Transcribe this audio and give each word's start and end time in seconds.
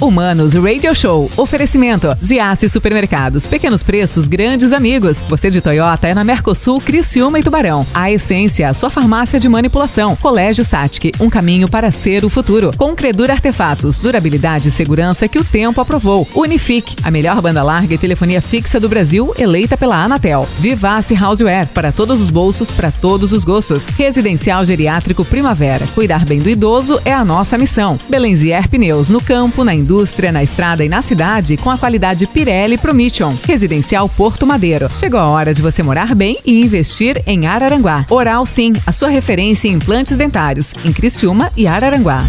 Humanos 0.00 0.54
Radio 0.54 0.94
Show. 0.94 1.30
Oferecimento. 1.36 2.08
Giasse 2.22 2.70
Supermercados. 2.70 3.46
Pequenos 3.46 3.82
preços, 3.82 4.26
grandes 4.26 4.72
amigos. 4.72 5.22
Você 5.28 5.50
de 5.50 5.60
Toyota 5.60 6.08
é 6.08 6.14
na 6.14 6.24
Mercosul, 6.24 6.80
Criciúma 6.80 7.38
e 7.38 7.42
Tubarão. 7.42 7.86
A 7.92 8.10
Essência, 8.10 8.72
sua 8.72 8.88
farmácia 8.88 9.38
de 9.38 9.46
manipulação. 9.46 10.16
Colégio 10.16 10.64
Satic, 10.64 11.12
um 11.20 11.28
caminho 11.28 11.68
para 11.68 11.90
ser 11.90 12.24
o 12.24 12.30
futuro. 12.30 12.70
Com 12.78 12.96
Credura 12.96 13.34
Artefatos, 13.34 13.98
durabilidade 13.98 14.68
e 14.68 14.70
segurança 14.70 15.28
que 15.28 15.38
o 15.38 15.44
tempo 15.44 15.82
aprovou. 15.82 16.26
Unifique, 16.34 16.96
a 17.04 17.10
melhor 17.10 17.42
banda 17.42 17.62
larga 17.62 17.94
e 17.94 17.98
telefonia 17.98 18.40
fixa 18.40 18.80
do 18.80 18.88
Brasil, 18.88 19.34
eleita 19.38 19.76
pela 19.76 20.02
Anatel. 20.02 20.48
Vivace 20.58 21.14
Houseware, 21.14 21.66
para 21.74 21.92
todos 21.92 22.22
os 22.22 22.30
bolsos, 22.30 22.70
para 22.70 22.90
todos 22.90 23.32
os 23.32 23.44
gostos. 23.44 23.88
Residencial 23.88 24.64
Geriátrico 24.64 25.26
Primavera. 25.26 25.86
Cuidar 25.94 26.24
bem 26.24 26.38
do 26.38 26.48
idoso 26.48 26.98
é 27.04 27.12
a 27.12 27.22
nossa 27.22 27.58
missão. 27.58 27.98
Belenzier 28.08 28.66
Pneus, 28.66 29.10
no 29.10 29.20
campo, 29.20 29.62
na 29.62 29.74
indústria, 29.74 29.89
na 30.32 30.42
estrada 30.42 30.84
e 30.84 30.88
na 30.88 31.02
cidade, 31.02 31.56
com 31.56 31.68
a 31.68 31.76
qualidade 31.76 32.26
Pirelli 32.26 32.78
Promission. 32.78 33.34
Residencial 33.46 34.08
Porto 34.08 34.46
Madeiro. 34.46 34.88
Chegou 34.96 35.18
a 35.18 35.28
hora 35.28 35.52
de 35.52 35.60
você 35.60 35.82
morar 35.82 36.14
bem 36.14 36.36
e 36.46 36.60
investir 36.60 37.20
em 37.26 37.46
Araranguá. 37.46 38.06
Oral 38.08 38.46
Sim, 38.46 38.72
a 38.86 38.92
sua 38.92 39.08
referência 39.08 39.68
em 39.68 39.72
implantes 39.72 40.16
dentários, 40.16 40.74
em 40.84 40.92
Criciúma 40.92 41.50
e 41.56 41.66
Araranguá. 41.66 42.22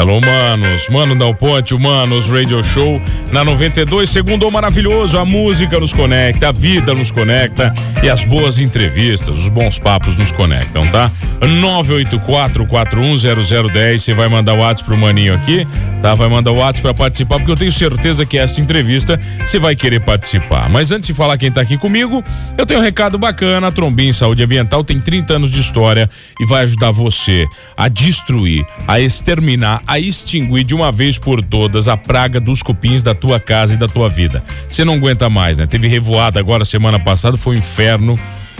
Alô, 0.00 0.18
manos. 0.18 0.88
Mano 0.88 1.14
Dal 1.14 1.34
Ponte, 1.34 1.74
Humanos 1.74 2.26
Radio 2.26 2.64
Show 2.64 2.98
na 3.30 3.44
92. 3.44 4.08
Segundo 4.08 4.50
maravilhoso, 4.50 5.18
a 5.18 5.26
música 5.26 5.78
nos 5.78 5.92
conecta, 5.92 6.48
a 6.48 6.52
vida 6.52 6.94
nos 6.94 7.10
conecta 7.10 7.70
e 8.02 8.08
as 8.08 8.24
boas 8.24 8.60
entrevistas, 8.60 9.36
os 9.36 9.50
bons 9.50 9.78
papos 9.78 10.16
nos 10.16 10.32
conectam, 10.32 10.80
tá? 10.84 11.10
984-410010. 11.42 13.98
Você 13.98 14.14
vai 14.14 14.26
mandar 14.26 14.54
o 14.54 14.60
WhatsApp 14.60 14.88
pro 14.88 14.96
Maninho 14.96 15.34
aqui, 15.34 15.68
tá? 16.00 16.14
Vai 16.14 16.30
mandar 16.30 16.52
o 16.52 16.58
WhatsApp 16.58 16.80
pra 16.80 16.94
participar, 16.94 17.36
porque 17.36 17.52
eu 17.52 17.56
tenho 17.56 17.70
certeza 17.70 18.24
que 18.24 18.38
esta 18.38 18.58
entrevista 18.58 19.20
você 19.44 19.58
vai 19.58 19.76
querer 19.76 20.02
participar. 20.02 20.66
Mas 20.70 20.92
antes 20.92 21.08
de 21.08 21.14
falar 21.14 21.36
quem 21.36 21.52
tá 21.52 21.60
aqui 21.60 21.76
comigo, 21.76 22.24
eu 22.56 22.64
tenho 22.64 22.80
um 22.80 22.82
recado 22.82 23.18
bacana. 23.18 23.66
A 23.66 23.70
Trombim 23.70 24.14
Saúde 24.14 24.42
Ambiental 24.42 24.82
tem 24.82 24.98
30 24.98 25.34
anos 25.34 25.50
de 25.50 25.60
história 25.60 26.08
e 26.40 26.46
vai 26.46 26.62
ajudar 26.62 26.90
você 26.90 27.44
a 27.76 27.86
destruir, 27.86 28.64
a 28.88 28.98
exterminar 28.98 29.89
a 29.90 29.98
extinguir 29.98 30.62
de 30.62 30.72
uma 30.72 30.92
vez 30.92 31.18
por 31.18 31.42
todas 31.42 31.88
a 31.88 31.96
praga 31.96 32.38
dos 32.38 32.62
cupins 32.62 33.02
da 33.02 33.12
tua 33.12 33.40
casa 33.40 33.74
e 33.74 33.76
da 33.76 33.88
tua 33.88 34.08
vida. 34.08 34.40
Você 34.68 34.84
não 34.84 34.94
aguenta 34.94 35.28
mais, 35.28 35.58
né? 35.58 35.66
Teve 35.66 35.88
revoada 35.88 36.38
agora 36.38 36.64
semana 36.64 36.96
passada, 36.96 37.36
foi 37.36 37.56
um 37.56 37.58
inferno, 37.58 38.14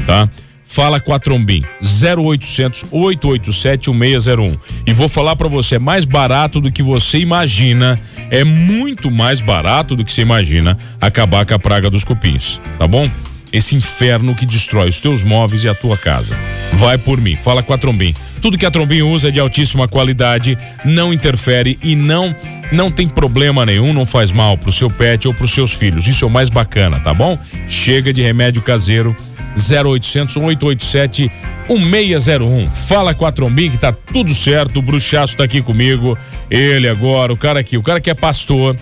tá? 0.05 0.29
Fala 0.65 0.99
com 0.99 1.15
a 1.15 1.21
Trombim, 1.21 1.65
0800 1.81 2.87
887 2.91 3.93
1601. 3.93 4.59
E 4.85 4.93
vou 4.93 5.09
falar 5.09 5.37
para 5.37 5.47
você, 5.47 5.77
é 5.77 5.79
mais 5.79 6.05
barato 6.05 6.61
do 6.61 6.73
que 6.73 6.83
você 6.83 7.19
imagina, 7.19 7.97
é 8.29 8.43
muito 8.43 9.09
mais 9.09 9.41
barato 9.41 9.95
do 9.95 10.05
que 10.05 10.13
você 10.13 10.23
imagina 10.23 10.77
acabar 11.01 11.47
com 11.47 11.55
a 11.55 11.59
praga 11.61 11.89
dos 11.89 12.03
cupins, 12.03 12.61
tá 12.77 12.89
bom? 12.89 13.09
Esse 13.53 13.75
inferno 13.75 14.35
que 14.35 14.47
destrói 14.47 14.89
os 14.89 15.01
teus 15.01 15.23
móveis 15.23 15.65
e 15.65 15.69
a 15.69 15.75
tua 15.75 15.97
casa. 15.97 16.37
Vai 16.75 16.97
por 16.97 17.21
mim, 17.21 17.37
fala 17.37 17.63
com 17.63 17.73
a 17.73 17.79
Trombim. 17.79 18.15
Tudo 18.41 18.57
que 18.57 18.67
a 18.67 18.71
Trombim 18.71 19.03
usa 19.03 19.29
é 19.29 19.31
de 19.31 19.41
altíssima 19.41 19.89
qualidade, 19.89 20.57
não 20.85 21.13
interfere 21.13 21.79
e 21.83 21.95
não 21.95 22.35
não 22.73 22.89
tem 22.91 23.09
problema 23.09 23.67
nenhum, 23.67 23.93
não 23.93 24.07
faz 24.07 24.31
mal 24.31 24.57
pro 24.57 24.73
seu 24.73 24.89
pet 24.89 25.27
ou 25.27 25.35
pros 25.35 25.51
seus 25.51 25.73
filhos. 25.73 26.07
Isso 26.07 26.25
é 26.25 26.29
o 26.29 26.31
mais 26.31 26.49
bacana, 26.49 27.01
tá 27.01 27.13
bom? 27.13 27.37
Chega 27.67 28.13
de 28.13 28.23
remédio 28.23 28.63
caseiro 28.63 29.15
0800 29.57 30.37
887 30.37 31.31
1601. 31.69 32.71
Fala 32.71 33.15
com 33.15 33.27
a 33.27 33.33
Trombim 33.33 33.71
que 33.71 33.79
tá 33.79 33.93
tudo 33.93 34.35
certo, 34.35 34.79
o 34.79 34.83
Bruxaço 34.83 35.37
tá 35.37 35.45
aqui 35.45 35.61
comigo. 35.61 36.17
Ele 36.51 36.89
agora, 36.89 37.33
o 37.33 37.37
cara 37.37 37.61
aqui, 37.61 37.77
o 37.77 37.83
cara 37.83 38.01
que 38.01 38.11
é 38.11 38.15
pastor, 38.15 38.77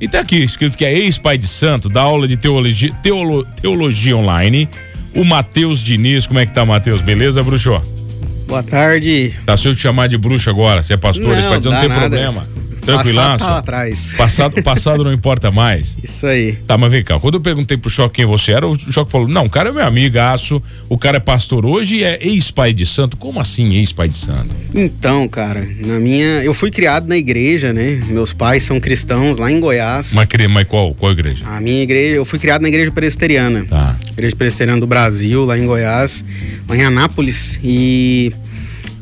e 0.00 0.08
tá 0.08 0.20
aqui 0.20 0.36
escrito 0.36 0.76
que 0.76 0.84
é 0.84 0.92
ex-pai 0.96 1.36
de 1.36 1.46
santo, 1.46 1.88
da 1.88 2.02
aula 2.02 2.28
de 2.28 2.36
teologia, 2.36 2.92
teolo, 3.02 3.46
teologia 3.60 4.16
online, 4.16 4.68
o 5.14 5.24
Matheus 5.24 5.82
Diniz. 5.82 6.26
Como 6.26 6.38
é 6.38 6.46
que 6.46 6.52
tá, 6.52 6.64
Matheus? 6.64 7.00
Beleza, 7.00 7.42
bruxo? 7.42 7.80
Boa 8.46 8.62
tarde. 8.62 9.34
Tá 9.44 9.56
se 9.56 9.68
eu 9.68 9.74
te 9.74 9.80
chamar 9.80 10.06
de 10.06 10.16
bruxo 10.16 10.48
agora, 10.48 10.82
você 10.82 10.94
é 10.94 10.96
pastor, 10.96 11.28
não, 11.28 11.36
ex-pai 11.36 11.58
de 11.58 11.64
santo, 11.64 11.74
não 11.74 11.80
tem 11.80 11.88
nada. 11.88 12.00
problema. 12.00 12.57
Tranquilaço? 12.92 13.44
Passado 13.44 13.52
tá 13.52 13.58
atrás. 13.58 14.12
Passado, 14.16 14.62
passado 14.62 15.04
não 15.04 15.12
importa 15.12 15.50
mais. 15.50 15.96
Isso 16.02 16.26
aí. 16.26 16.54
Tá, 16.54 16.78
mas 16.78 16.90
vem 16.90 17.04
cá. 17.04 17.20
Quando 17.20 17.34
eu 17.34 17.40
perguntei 17.40 17.76
pro 17.76 17.90
Choque 17.90 18.16
quem 18.16 18.26
você 18.26 18.52
era, 18.52 18.66
o 18.66 18.78
Choque 18.92 19.10
falou: 19.10 19.28
não, 19.28 19.44
o 19.44 19.50
cara 19.50 19.68
é 19.68 19.72
meu 19.72 19.84
amigaço, 19.84 20.62
o 20.88 20.96
cara 20.96 21.18
é 21.18 21.20
pastor 21.20 21.66
hoje 21.66 21.96
e 21.96 22.04
é 22.04 22.18
ex-pai 22.26 22.72
de 22.72 22.86
santo. 22.86 23.16
Como 23.16 23.38
assim 23.38 23.74
ex-pai 23.74 24.08
de 24.08 24.16
santo? 24.16 24.56
Então, 24.74 25.28
cara, 25.28 25.66
na 25.80 25.98
minha. 25.98 26.42
Eu 26.42 26.54
fui 26.54 26.70
criado 26.70 27.06
na 27.06 27.16
igreja, 27.16 27.72
né? 27.72 28.02
Meus 28.08 28.32
pais 28.32 28.62
são 28.62 28.80
cristãos 28.80 29.36
lá 29.36 29.52
em 29.52 29.60
Goiás. 29.60 30.12
Mas, 30.14 30.28
mas 30.48 30.66
qual, 30.66 30.94
qual 30.94 31.12
igreja? 31.12 31.44
A 31.46 31.60
minha 31.60 31.82
igreja, 31.82 32.14
eu 32.14 32.24
fui 32.24 32.38
criado 32.38 32.62
na 32.62 32.68
igreja 32.68 32.90
presbiteriana. 32.90 33.66
Tá. 33.68 33.96
Igreja 34.12 34.34
presbiteriana 34.34 34.80
do 34.80 34.86
Brasil, 34.86 35.44
lá 35.44 35.58
em 35.58 35.66
Goiás, 35.66 36.24
lá 36.66 36.76
em 36.76 36.82
Anápolis. 36.82 37.58
E. 37.62 38.32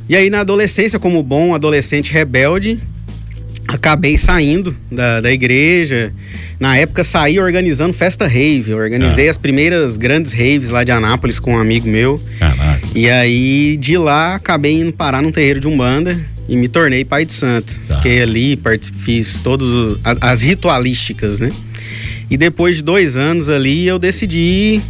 E 0.08 0.14
aí, 0.14 0.30
na 0.30 0.40
adolescência, 0.40 0.98
como 1.00 1.20
bom 1.22 1.52
adolescente 1.54 2.12
rebelde, 2.12 2.80
acabei 3.66 4.16
saindo 4.16 4.76
da, 4.90 5.20
da 5.20 5.32
igreja. 5.32 6.12
Na 6.58 6.76
época 6.76 7.04
saí 7.04 7.38
organizando 7.38 7.92
festa 7.92 8.26
rave. 8.26 8.70
Eu 8.70 8.78
organizei 8.78 9.28
ah. 9.28 9.30
as 9.30 9.36
primeiras 9.36 9.96
grandes 9.96 10.32
raves 10.32 10.70
lá 10.70 10.84
de 10.84 10.92
Anápolis 10.92 11.38
com 11.38 11.54
um 11.54 11.58
amigo 11.58 11.88
meu. 11.88 12.20
Caraca. 12.38 12.80
E 12.94 13.08
aí 13.10 13.76
de 13.78 13.96
lá 13.98 14.36
acabei 14.36 14.80
indo 14.80 14.92
parar 14.92 15.22
num 15.22 15.30
terreiro 15.30 15.60
de 15.60 15.68
Umbanda 15.68 16.18
e 16.48 16.56
me 16.56 16.68
tornei 16.68 17.04
pai 17.04 17.24
de 17.24 17.32
santo. 17.32 17.78
Tá. 17.86 17.96
Fiquei 17.96 18.22
ali, 18.22 18.58
fiz 18.98 19.40
todas 19.40 20.00
as 20.20 20.42
ritualísticas, 20.42 21.38
né? 21.38 21.50
E 22.30 22.36
depois 22.36 22.76
de 22.76 22.82
dois 22.82 23.16
anos 23.16 23.48
ali 23.48 23.86
eu 23.86 23.98
decidi 23.98 24.80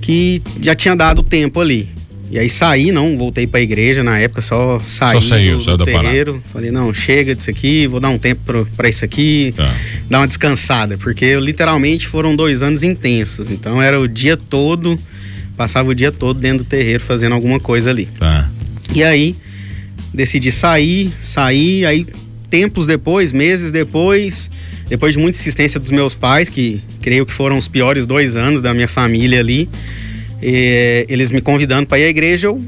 que 0.00 0.42
já 0.62 0.74
tinha 0.74 0.94
dado 0.94 1.22
tempo 1.22 1.60
ali. 1.60 1.97
E 2.30 2.38
aí 2.38 2.48
saí, 2.48 2.92
não 2.92 3.16
voltei 3.16 3.46
para 3.46 3.58
a 3.58 3.62
igreja 3.62 4.04
na 4.04 4.18
época, 4.18 4.42
só 4.42 4.80
saí 4.86 5.14
só 5.14 5.20
saiu, 5.20 5.58
do, 5.58 5.64
saiu 5.64 5.76
do 5.78 5.84
terreiro. 5.84 6.32
Parada. 6.32 6.50
Falei, 6.52 6.70
não, 6.70 6.92
chega 6.92 7.34
disso 7.34 7.48
aqui, 7.48 7.86
vou 7.86 8.00
dar 8.00 8.10
um 8.10 8.18
tempo 8.18 8.66
para 8.76 8.88
isso 8.88 9.04
aqui, 9.04 9.54
tá. 9.56 9.74
dar 10.10 10.20
uma 10.20 10.28
descansada, 10.28 10.98
porque 10.98 11.38
literalmente 11.40 12.06
foram 12.06 12.36
dois 12.36 12.62
anos 12.62 12.82
intensos. 12.82 13.50
Então 13.50 13.80
era 13.80 13.98
o 13.98 14.06
dia 14.06 14.36
todo, 14.36 14.98
passava 15.56 15.88
o 15.88 15.94
dia 15.94 16.12
todo 16.12 16.38
dentro 16.38 16.64
do 16.64 16.68
terreiro 16.68 17.02
fazendo 17.02 17.32
alguma 17.34 17.58
coisa 17.58 17.88
ali. 17.88 18.06
Tá. 18.18 18.48
E 18.94 19.02
aí 19.02 19.34
decidi 20.12 20.50
sair, 20.50 21.10
sair, 21.20 21.86
aí 21.86 22.06
tempos 22.50 22.86
depois, 22.86 23.32
meses 23.32 23.70
depois, 23.70 24.50
depois 24.86 25.14
de 25.14 25.20
muita 25.20 25.38
insistência 25.38 25.80
dos 25.80 25.90
meus 25.90 26.14
pais, 26.14 26.50
que 26.50 26.82
creio 27.00 27.24
que 27.24 27.32
foram 27.32 27.56
os 27.56 27.68
piores 27.68 28.04
dois 28.04 28.36
anos 28.36 28.60
da 28.60 28.74
minha 28.74 28.88
família 28.88 29.40
ali 29.40 29.68
e, 30.42 31.06
eles 31.08 31.30
me 31.30 31.40
convidando 31.40 31.86
para 31.86 31.98
ir 31.98 32.04
à 32.04 32.08
igreja, 32.08 32.46
eu 32.46 32.62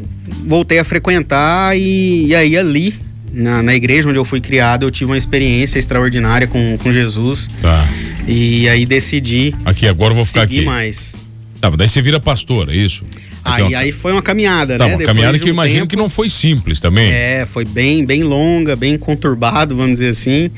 voltei 0.47 0.79
a 0.79 0.85
frequentar 0.85 1.77
e, 1.77 2.27
e 2.27 2.35
aí 2.35 2.57
ali, 2.57 2.95
na, 3.33 3.63
na, 3.63 3.75
igreja 3.75 4.09
onde 4.09 4.19
eu 4.19 4.25
fui 4.25 4.41
criado, 4.41 4.85
eu 4.85 4.91
tive 4.91 5.11
uma 5.11 5.19
experiência 5.19 5.79
extraordinária 5.79 6.47
com, 6.47 6.79
com 6.79 6.93
Jesus. 6.93 7.49
Tá. 7.63 7.89
E 8.27 8.69
aí 8.69 8.85
decidi. 8.85 9.55
Aqui, 9.65 9.87
agora 9.87 10.13
eu 10.13 10.17
vou 10.17 10.25
ficar 10.25 10.43
aqui. 10.43 10.63
mais. 10.63 11.15
Tá, 11.61 11.69
daí 11.71 11.89
você 11.89 12.01
vira 12.01 12.19
pastor, 12.19 12.71
é 12.71 12.77
isso? 12.77 13.05
Aí, 13.45 13.63
uma... 13.63 13.79
aí 13.79 13.93
foi 13.93 14.13
uma 14.13 14.23
caminhada, 14.23 14.77
tá, 14.77 14.85
né? 14.85 14.93
Uma 14.93 14.99
Depois 14.99 15.07
caminhada 15.07 15.39
que 15.39 15.45
um 15.45 15.49
eu 15.49 15.53
imagino 15.53 15.81
tempo, 15.81 15.91
que 15.91 15.97
não 15.97 16.09
foi 16.09 16.29
simples 16.29 16.81
também. 16.81 17.11
É, 17.11 17.47
foi 17.47 17.65
bem, 17.65 18.05
bem 18.05 18.23
longa, 18.23 18.77
bem 18.77 18.99
conturbado, 18.99 19.77
vamos 19.77 19.95
dizer 19.95 20.11
assim, 20.11 20.51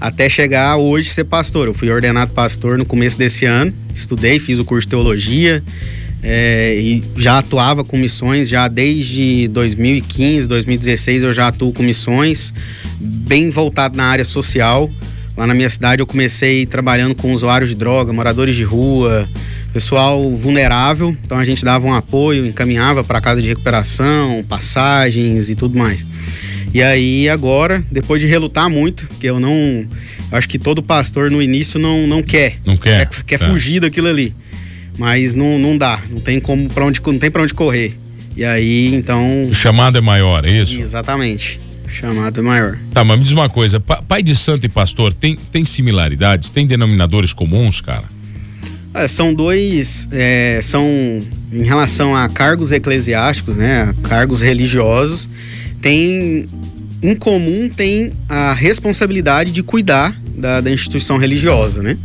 até 0.00 0.28
chegar 0.28 0.76
hoje 0.76 1.10
ser 1.10 1.24
pastor. 1.24 1.66
Eu 1.66 1.74
fui 1.74 1.90
ordenado 1.90 2.32
pastor 2.32 2.76
no 2.78 2.84
começo 2.84 3.16
desse 3.16 3.44
ano, 3.44 3.72
estudei, 3.94 4.38
fiz 4.38 4.58
o 4.58 4.64
curso 4.64 4.86
de 4.86 4.90
teologia, 4.90 5.62
é, 6.26 6.74
e 6.80 7.04
já 7.18 7.38
atuava 7.38 7.84
com 7.84 7.98
missões 7.98 8.48
já 8.48 8.66
desde 8.66 9.46
2015, 9.48 10.48
2016 10.48 11.22
eu 11.22 11.34
já 11.34 11.48
atuo 11.48 11.70
com 11.70 11.82
missões 11.82 12.52
bem 12.98 13.50
voltado 13.50 13.94
na 13.94 14.04
área 14.04 14.24
social. 14.24 14.88
Lá 15.36 15.46
na 15.46 15.52
minha 15.52 15.68
cidade 15.68 16.00
eu 16.00 16.06
comecei 16.06 16.64
trabalhando 16.64 17.14
com 17.14 17.34
usuários 17.34 17.70
de 17.70 17.76
droga, 17.76 18.10
moradores 18.10 18.56
de 18.56 18.62
rua, 18.62 19.28
pessoal 19.70 20.34
vulnerável. 20.34 21.14
Então 21.22 21.38
a 21.38 21.44
gente 21.44 21.62
dava 21.62 21.86
um 21.86 21.92
apoio, 21.92 22.46
encaminhava 22.46 23.04
para 23.04 23.20
casa 23.20 23.42
de 23.42 23.48
recuperação, 23.48 24.42
passagens 24.48 25.50
e 25.50 25.54
tudo 25.54 25.76
mais. 25.76 26.06
E 26.72 26.82
aí 26.82 27.28
agora, 27.28 27.84
depois 27.92 28.18
de 28.18 28.26
relutar 28.26 28.70
muito, 28.70 29.06
que 29.20 29.26
eu 29.26 29.38
não, 29.38 29.86
acho 30.32 30.48
que 30.48 30.58
todo 30.58 30.82
pastor 30.82 31.30
no 31.30 31.42
início 31.42 31.78
não 31.78 32.06
não 32.06 32.22
quer, 32.22 32.56
não 32.64 32.78
quer, 32.78 33.10
quer, 33.10 33.24
quer 33.24 33.34
é. 33.42 33.46
fugir 33.46 33.80
daquilo 33.80 34.08
ali 34.08 34.34
mas 34.98 35.34
não, 35.34 35.58
não 35.58 35.76
dá, 35.76 36.02
não 36.10 36.18
tem 36.18 36.40
como 36.40 36.68
para 36.68 36.84
onde 36.84 37.00
não 37.04 37.18
tem 37.18 37.30
para 37.30 37.42
onde 37.42 37.54
correr. 37.54 37.96
E 38.36 38.44
aí, 38.44 38.92
então, 38.94 39.48
o 39.48 39.54
chamado 39.54 39.96
é 39.96 40.00
maior, 40.00 40.44
é 40.44 40.50
isso? 40.50 40.80
Exatamente. 40.80 41.60
O 41.86 41.90
chamado 41.90 42.40
é 42.40 42.42
maior. 42.42 42.78
Tá, 42.92 43.04
mas 43.04 43.18
me 43.18 43.24
diz 43.24 43.32
uma 43.32 43.48
coisa, 43.48 43.78
pai 43.78 44.22
de 44.22 44.34
santo 44.34 44.66
e 44.66 44.68
pastor 44.68 45.12
tem 45.12 45.36
tem 45.52 45.64
similaridades, 45.64 46.50
tem 46.50 46.66
denominadores 46.66 47.32
comuns, 47.32 47.80
cara? 47.80 48.04
É, 48.92 49.08
são 49.08 49.34
dois, 49.34 50.08
é, 50.12 50.60
são 50.62 50.88
em 51.52 51.62
relação 51.62 52.14
a 52.14 52.28
cargos 52.28 52.70
eclesiásticos, 52.70 53.56
né, 53.56 53.92
cargos 54.04 54.40
religiosos, 54.40 55.28
tem 55.82 56.46
em 57.02 57.14
comum 57.14 57.68
têm 57.68 58.12
a 58.28 58.52
responsabilidade 58.52 59.50
de 59.50 59.62
cuidar 59.62 60.16
da, 60.36 60.60
da 60.60 60.70
instituição 60.70 61.18
religiosa, 61.18 61.82
né? 61.82 61.98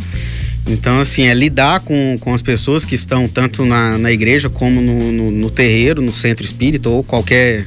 Então, 0.68 1.00
assim, 1.00 1.24
é 1.24 1.34
lidar 1.34 1.80
com, 1.82 2.18
com 2.20 2.34
as 2.34 2.42
pessoas 2.42 2.86
que 2.86 2.96
estão 2.96 3.28
tanto 3.28 3.66
na, 3.66 3.98
na 3.98 4.12
igreja 4.12 4.50
como 4.50 4.82
no, 4.82 5.12
no, 5.12 5.32
no 5.32 5.50
terreiro, 5.50 6.02
no 6.02 6.12
centro 6.12 6.46
espírita 6.46 6.90
ou 6.90 7.04
qualquer 7.04 7.66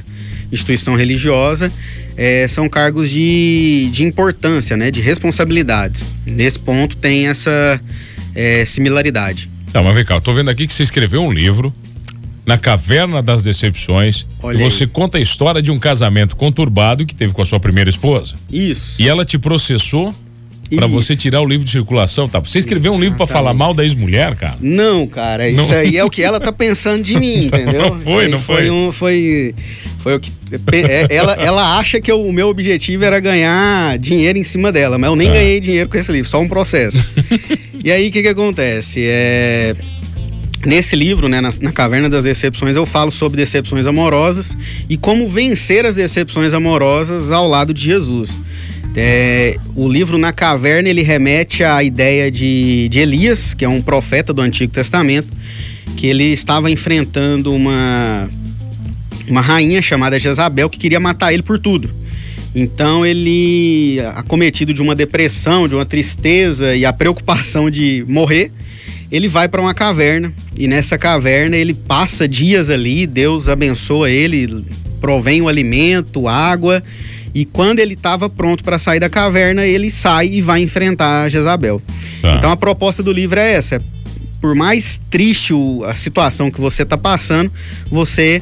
instituição 0.51 0.95
religiosa, 0.95 1.71
é, 2.15 2.47
são 2.47 2.69
cargos 2.69 3.09
de, 3.09 3.89
de 3.91 4.03
importância, 4.03 4.77
né? 4.77 4.91
De 4.91 5.01
responsabilidades. 5.01 6.05
Nesse 6.25 6.59
ponto 6.59 6.95
tem 6.95 7.27
essa 7.27 7.81
é, 8.35 8.63
similaridade. 8.65 9.49
Tá, 9.71 9.81
mas 9.81 9.95
vem 9.95 10.05
cá, 10.05 10.15
eu 10.15 10.21
tô 10.21 10.33
vendo 10.33 10.49
aqui 10.49 10.67
que 10.67 10.73
você 10.73 10.83
escreveu 10.83 11.21
um 11.23 11.31
livro 11.31 11.73
na 12.45 12.57
Caverna 12.57 13.21
das 13.21 13.41
Decepções. 13.41 14.27
Olha 14.41 14.57
e 14.57 14.63
você 14.63 14.83
aí. 14.83 14.89
conta 14.89 15.17
a 15.17 15.21
história 15.21 15.61
de 15.61 15.71
um 15.71 15.79
casamento 15.79 16.35
conturbado 16.35 17.05
que 17.05 17.15
teve 17.15 17.33
com 17.33 17.41
a 17.41 17.45
sua 17.45 17.59
primeira 17.59 17.89
esposa. 17.89 18.35
Isso. 18.51 19.01
E 19.01 19.07
ela 19.07 19.25
te 19.25 19.37
processou 19.37 20.13
para 20.75 20.87
você 20.87 21.15
tirar 21.15 21.41
o 21.41 21.45
livro 21.45 21.65
de 21.65 21.71
circulação, 21.71 22.27
tá? 22.27 22.39
Você 22.39 22.59
escreveu 22.59 22.91
Exatamente. 22.91 22.99
um 22.99 23.03
livro 23.03 23.17
para 23.17 23.27
falar 23.27 23.53
mal 23.53 23.73
da 23.73 23.83
ex-mulher, 23.83 24.35
cara? 24.35 24.57
Não, 24.61 25.07
cara, 25.07 25.47
isso 25.49 25.71
não. 25.71 25.77
aí 25.77 25.97
é 25.97 26.03
o 26.03 26.09
que 26.09 26.21
ela 26.21 26.39
tá 26.39 26.51
pensando 26.51 27.03
de 27.03 27.19
mim, 27.19 27.45
entendeu? 27.45 27.89
Não 27.89 27.99
foi, 28.01 28.27
não 28.27 28.39
foi. 28.39 28.55
Foi, 28.55 28.69
um, 28.69 28.91
foi, 28.91 29.55
foi 30.01 30.15
o 30.15 30.19
que 30.19 30.31
é, 30.71 31.07
ela, 31.09 31.33
ela 31.33 31.77
acha 31.77 31.99
que 31.99 32.11
o 32.11 32.31
meu 32.31 32.49
objetivo 32.49 33.03
era 33.03 33.19
ganhar 33.19 33.97
dinheiro 33.97 34.37
em 34.37 34.43
cima 34.43 34.71
dela, 34.71 34.97
mas 34.97 35.09
eu 35.09 35.15
nem 35.15 35.29
ah. 35.29 35.33
ganhei 35.33 35.59
dinheiro 35.59 35.89
com 35.89 35.97
esse 35.97 36.11
livro, 36.11 36.29
só 36.29 36.39
um 36.39 36.47
processo. 36.47 37.15
e 37.83 37.91
aí 37.91 38.09
o 38.09 38.11
que 38.11 38.21
que 38.21 38.27
acontece? 38.27 39.03
É 39.05 39.75
Nesse 40.65 40.95
livro, 40.95 41.27
né, 41.27 41.41
na, 41.41 41.49
na, 41.59 41.71
Caverna 41.73 42.09
das 42.09 42.23
Decepções, 42.23 42.77
eu 42.77 42.85
falo 42.85 43.11
sobre 43.11 43.37
decepções 43.37 43.85
amorosas 43.85 44.55
e 44.89 44.95
como 44.95 45.27
vencer 45.27 45.85
as 45.85 45.93
decepções 45.93 46.53
amorosas 46.53 47.31
ao 47.31 47.47
lado 47.49 47.73
de 47.73 47.81
Jesus. 47.81 48.39
É, 48.95 49.57
o 49.75 49.87
livro 49.87 50.17
Na 50.17 50.31
Caverna 50.31 50.87
ele 50.87 51.01
remete 51.01 51.63
à 51.63 51.83
ideia 51.83 52.29
de, 52.29 52.87
de 52.89 52.99
Elias, 52.99 53.53
que 53.53 53.65
é 53.65 53.69
um 53.69 53.81
profeta 53.81 54.31
do 54.31 54.41
Antigo 54.41 54.71
Testamento, 54.71 55.29
que 55.97 56.07
ele 56.07 56.25
estava 56.25 56.69
enfrentando 56.69 57.53
uma, 57.53 58.29
uma 59.27 59.41
rainha 59.41 59.81
chamada 59.81 60.19
Jezabel 60.19 60.69
que 60.69 60.77
queria 60.77 60.99
matar 60.99 61.33
ele 61.33 61.41
por 61.41 61.57
tudo. 61.57 61.89
Então 62.55 63.03
ele, 63.03 63.99
acometido 64.15 64.71
de 64.71 64.81
uma 64.81 64.93
depressão, 64.93 65.67
de 65.67 65.73
uma 65.73 65.85
tristeza 65.85 66.75
e 66.75 66.85
a 66.85 66.93
preocupação 66.93 67.71
de 67.71 68.05
morrer, 68.07 68.51
ele 69.11 69.27
vai 69.27 69.47
para 69.47 69.59
uma 69.59 69.73
caverna 69.73 70.31
e 70.57 70.67
nessa 70.67 70.99
caverna 70.99 71.55
ele 71.55 71.73
passa 71.73 72.27
dias 72.27 72.69
ali, 72.69 73.07
Deus 73.07 73.49
abençoa 73.49 74.11
ele, 74.11 74.63
provém 75.01 75.41
o 75.41 75.47
alimento, 75.47 76.27
água 76.27 76.83
e 77.33 77.45
quando 77.45 77.79
ele 77.79 77.93
estava 77.93 78.29
pronto 78.29 78.63
para 78.63 78.77
sair 78.77 78.99
da 78.99 79.09
caverna, 79.09 79.65
ele 79.65 79.89
sai 79.89 80.27
e 80.27 80.41
vai 80.41 80.61
enfrentar 80.61 81.29
Jezabel. 81.29 81.81
Tá. 82.21 82.35
Então 82.35 82.51
a 82.51 82.57
proposta 82.57 83.01
do 83.01 83.11
livro 83.11 83.39
é 83.39 83.53
essa: 83.53 83.79
por 84.39 84.53
mais 84.53 85.01
triste 85.09 85.53
a 85.85 85.95
situação 85.95 86.51
que 86.51 86.61
você 86.61 86.83
está 86.83 86.97
passando, 86.97 87.51
você 87.87 88.41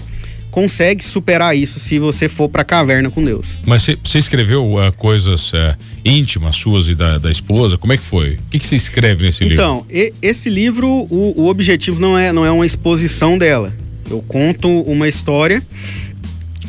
consegue 0.52 1.04
superar 1.04 1.56
isso 1.56 1.80
se 1.80 1.98
você 1.98 2.28
for 2.28 2.50
para 2.50 2.62
a 2.62 2.66
caverna 2.66 3.10
com 3.10 3.24
Deus. 3.24 3.60
Mas 3.66 3.88
você 4.04 4.20
escreveu 4.20 4.74
uh, 4.74 4.92
coisas 4.98 5.54
uh, 5.54 5.76
íntimas 6.04 6.58
suas 6.58 6.90
e 6.90 6.96
da, 6.96 7.18
da, 7.18 7.32
esposa? 7.32 7.78
Como 7.78 7.94
é 7.94 7.98
que 7.98 8.04
foi? 8.04 8.34
O 8.34 8.60
que 8.60 8.66
você 8.66 8.76
escreve 8.76 9.26
nesse 9.26 9.46
então, 9.46 9.86
livro? 9.88 10.06
Então, 10.06 10.18
esse 10.22 10.50
livro, 10.50 10.88
o, 10.88 11.42
o 11.44 11.48
objetivo 11.48 12.02
não 12.02 12.18
é, 12.18 12.34
não 12.34 12.46
é 12.46 12.52
uma 12.52 12.66
exposição 12.66 13.38
dela. 13.38 13.74
Eu 14.10 14.22
conto 14.28 14.68
uma 14.82 15.08
história 15.08 15.64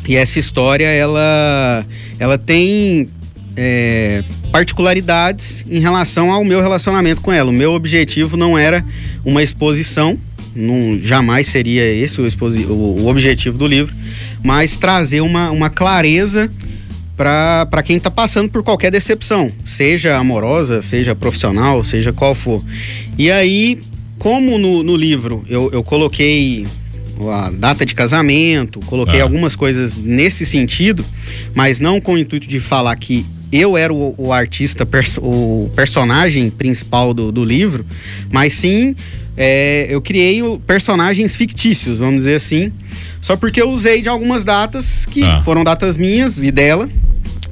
e 0.07 0.15
essa 0.15 0.39
história 0.39 0.85
ela, 0.85 1.85
ela 2.19 2.37
tem 2.37 3.07
é, 3.55 4.21
particularidades 4.51 5.65
em 5.69 5.79
relação 5.79 6.31
ao 6.31 6.43
meu 6.43 6.61
relacionamento 6.61 7.21
com 7.21 7.31
ela. 7.31 7.49
O 7.49 7.53
meu 7.53 7.73
objetivo 7.73 8.35
não 8.35 8.57
era 8.57 8.83
uma 9.23 9.41
exposição, 9.41 10.17
não, 10.55 10.99
jamais 11.01 11.47
seria 11.47 11.83
esse 11.83 12.21
o, 12.21 12.27
o, 12.69 13.03
o 13.03 13.07
objetivo 13.07 13.57
do 13.57 13.65
livro, 13.65 13.95
mas 14.43 14.77
trazer 14.77 15.21
uma, 15.21 15.51
uma 15.51 15.69
clareza 15.69 16.51
para 17.15 17.83
quem 17.83 17.97
está 17.97 18.11
passando 18.11 18.49
por 18.49 18.63
qualquer 18.63 18.91
decepção, 18.91 19.51
seja 19.65 20.17
amorosa, 20.17 20.81
seja 20.81 21.15
profissional, 21.15 21.83
seja 21.83 22.11
qual 22.11 22.35
for. 22.35 22.61
E 23.17 23.31
aí, 23.31 23.79
como 24.17 24.57
no, 24.57 24.83
no 24.83 24.95
livro 24.95 25.43
eu, 25.47 25.69
eu 25.71 25.83
coloquei 25.83 26.65
a 27.31 27.49
data 27.49 27.85
de 27.85 27.93
casamento, 27.93 28.79
coloquei 28.81 29.21
ah. 29.21 29.23
algumas 29.23 29.55
coisas 29.55 29.97
nesse 29.97 30.45
sentido, 30.45 31.05
mas 31.55 31.79
não 31.79 32.01
com 32.01 32.13
o 32.13 32.17
intuito 32.17 32.47
de 32.47 32.59
falar 32.59 32.95
que 32.95 33.25
eu 33.51 33.77
era 33.77 33.93
o, 33.93 34.15
o 34.17 34.33
artista, 34.33 34.85
perso 34.85 35.21
o 35.21 35.71
personagem 35.75 36.49
principal 36.49 37.13
do, 37.13 37.31
do 37.31 37.45
livro, 37.45 37.85
mas 38.31 38.53
sim 38.53 38.95
é, 39.37 39.87
eu 39.89 40.01
criei 40.01 40.41
personagens 40.65 41.35
fictícios, 41.35 41.97
vamos 41.97 42.17
dizer 42.23 42.35
assim, 42.35 42.71
só 43.21 43.37
porque 43.37 43.61
eu 43.61 43.71
usei 43.71 44.01
de 44.01 44.09
algumas 44.09 44.43
datas 44.43 45.05
que 45.05 45.23
ah. 45.23 45.41
foram 45.43 45.63
datas 45.63 45.97
minhas 45.97 46.41
e 46.41 46.51
dela, 46.51 46.89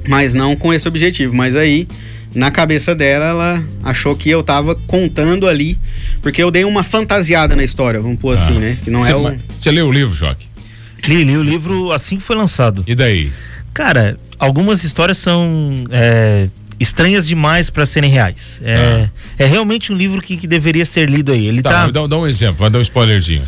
mas 0.06 0.34
não 0.34 0.54
com 0.54 0.72
esse 0.72 0.86
objetivo. 0.86 1.34
Mas 1.34 1.56
aí 1.56 1.88
na 2.34 2.50
cabeça 2.50 2.94
dela, 2.94 3.26
ela 3.26 3.64
achou 3.82 4.16
que 4.16 4.30
eu 4.30 4.42
tava 4.42 4.74
contando 4.74 5.46
ali, 5.46 5.78
porque 6.22 6.42
eu 6.42 6.50
dei 6.50 6.64
uma 6.64 6.82
fantasiada 6.82 7.54
na 7.54 7.64
história, 7.64 8.00
vamos 8.00 8.18
pôr 8.18 8.34
assim, 8.34 8.44
ah. 8.44 8.50
assim, 8.50 8.58
né? 8.60 8.78
Que 8.82 8.90
não 8.90 9.02
Cê, 9.02 9.12
é 9.12 9.16
o... 9.16 9.36
Você 9.58 9.70
leu 9.70 9.88
o 9.88 9.92
livro, 9.92 10.14
Joque? 10.14 10.46
Li, 11.06 11.24
li 11.24 11.36
o 11.36 11.42
livro 11.42 11.90
assim 11.92 12.16
que 12.16 12.22
foi 12.22 12.36
lançado. 12.36 12.84
E 12.86 12.94
daí? 12.94 13.32
Cara, 13.74 14.18
algumas 14.38 14.84
histórias 14.84 15.18
são 15.18 15.84
é, 15.90 16.48
estranhas 16.82 17.26
demais 17.26 17.70
para 17.70 17.86
serem 17.86 18.10
reais. 18.10 18.60
É, 18.62 19.06
ah. 19.06 19.10
é 19.38 19.46
realmente 19.46 19.92
um 19.92 19.96
livro 19.96 20.20
que, 20.20 20.36
que, 20.36 20.46
deveria 20.46 20.84
ser 20.84 21.08
lido 21.08 21.32
aí. 21.32 21.46
Ele 21.46 21.62
tá. 21.62 21.70
tá... 21.70 21.86
Dá, 21.90 22.06
dá, 22.06 22.18
um 22.18 22.26
exemplo, 22.26 22.56
vai 22.56 22.70
dar 22.70 22.78
um 22.78 22.82
spoilerzinho. 22.82 23.42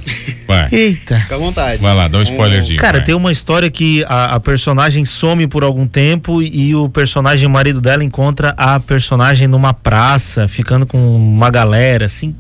Vai. 0.46 0.69
Eita. 0.70 1.20
Fica 1.20 1.34
à 1.34 1.38
vontade. 1.38 1.81
Vai 1.81 1.94
lá, 1.94 2.06
dá 2.06 2.19
um 2.19 2.22
spoilerzinho. 2.22 2.78
Cara, 2.78 2.98
vai. 2.98 3.06
tem 3.06 3.14
uma 3.14 3.32
história 3.32 3.70
que 3.70 4.04
a, 4.04 4.36
a, 4.36 4.40
personagem 4.40 5.04
some 5.04 5.46
por 5.46 5.64
algum 5.64 5.86
tempo 5.86 6.42
e 6.42 6.75
o 6.75 6.88
personagem, 6.88 7.46
o 7.46 7.50
marido 7.50 7.81
dela, 7.81 8.04
encontra 8.04 8.54
a 8.56 8.78
personagem 8.78 9.48
numa 9.48 9.72
praça, 9.72 10.46
ficando 10.46 10.84
com 10.87 10.98
uma 11.16 11.50
galera, 11.50 12.04
assim, 12.04 12.34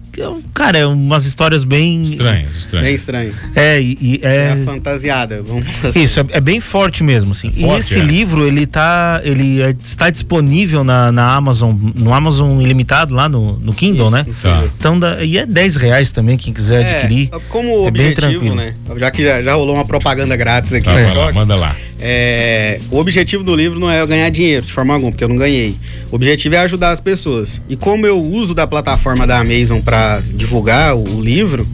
cara, 0.52 0.78
é 0.78 0.86
umas 0.86 1.24
histórias 1.24 1.64
bem. 1.64 2.02
Estranhas, 2.02 2.54
estranhas. 2.54 2.86
Bem 2.86 2.94
estranho. 2.94 3.34
É, 3.54 3.80
e, 3.80 3.98
e 4.00 4.20
é. 4.22 4.52
é 4.52 4.62
fantasiada, 4.64 5.42
vamos 5.42 5.64
assim. 5.84 6.02
Isso, 6.02 6.20
é, 6.20 6.24
é, 6.30 6.40
bem 6.40 6.60
forte 6.60 7.02
mesmo, 7.02 7.32
assim. 7.32 7.48
É 7.48 7.52
forte, 7.52 7.64
e 7.64 7.80
esse 7.80 8.00
é. 8.00 8.02
livro, 8.02 8.46
ele 8.46 8.66
tá. 8.66 9.20
Ele 9.24 9.62
é, 9.62 9.74
está 9.82 10.10
disponível 10.10 10.84
na, 10.84 11.10
na 11.10 11.34
Amazon, 11.34 11.74
no 11.94 12.12
Amazon 12.12 12.60
Ilimitado, 12.60 13.14
lá 13.14 13.28
no, 13.28 13.58
no 13.58 13.72
Kindle, 13.72 14.06
Isso, 14.06 14.16
né? 14.16 14.26
Tá. 14.42 14.64
Então, 14.78 14.98
e 15.22 15.38
é 15.38 15.46
10 15.46 15.76
reais 15.76 16.10
também, 16.10 16.36
quem 16.36 16.52
quiser 16.52 16.82
é, 16.82 16.96
adquirir. 16.96 17.30
Como 17.48 17.86
objetivo, 17.86 18.54
né? 18.54 18.74
Já 18.96 19.10
que 19.10 19.22
já, 19.22 19.42
já, 19.42 19.54
rolou 19.54 19.74
uma 19.74 19.84
propaganda 19.84 20.36
grátis 20.36 20.72
aqui. 20.72 20.84
Tá, 20.84 20.94
lá, 20.94 21.32
manda 21.32 21.54
lá. 21.54 21.76
É, 22.00 22.80
o 22.90 22.98
objetivo 22.98 23.42
do 23.44 23.54
livro 23.54 23.78
não 23.78 23.90
é 23.90 24.04
ganhar 24.06 24.28
dinheiro 24.30 24.66
de 24.66 24.72
forma 24.72 24.94
alguma, 24.94 25.12
porque 25.12 25.24
eu 25.24 25.28
não 25.28 25.36
ganhei. 25.36 25.76
O 26.10 26.16
objetivo 26.16 26.54
é 26.54 26.58
ajudar 26.58 26.90
as 26.90 27.00
pessoas. 27.00 27.60
E 27.68 27.76
como 27.76 28.06
eu 28.06 28.20
uso 28.20 28.54
da 28.54 28.66
plataforma 28.66 29.26
da 29.26 29.40
Amazon 29.40 29.80
para 29.80 30.20
divulgar 30.34 30.96
o, 30.96 31.02
o 31.02 31.20
livro, 31.20 31.66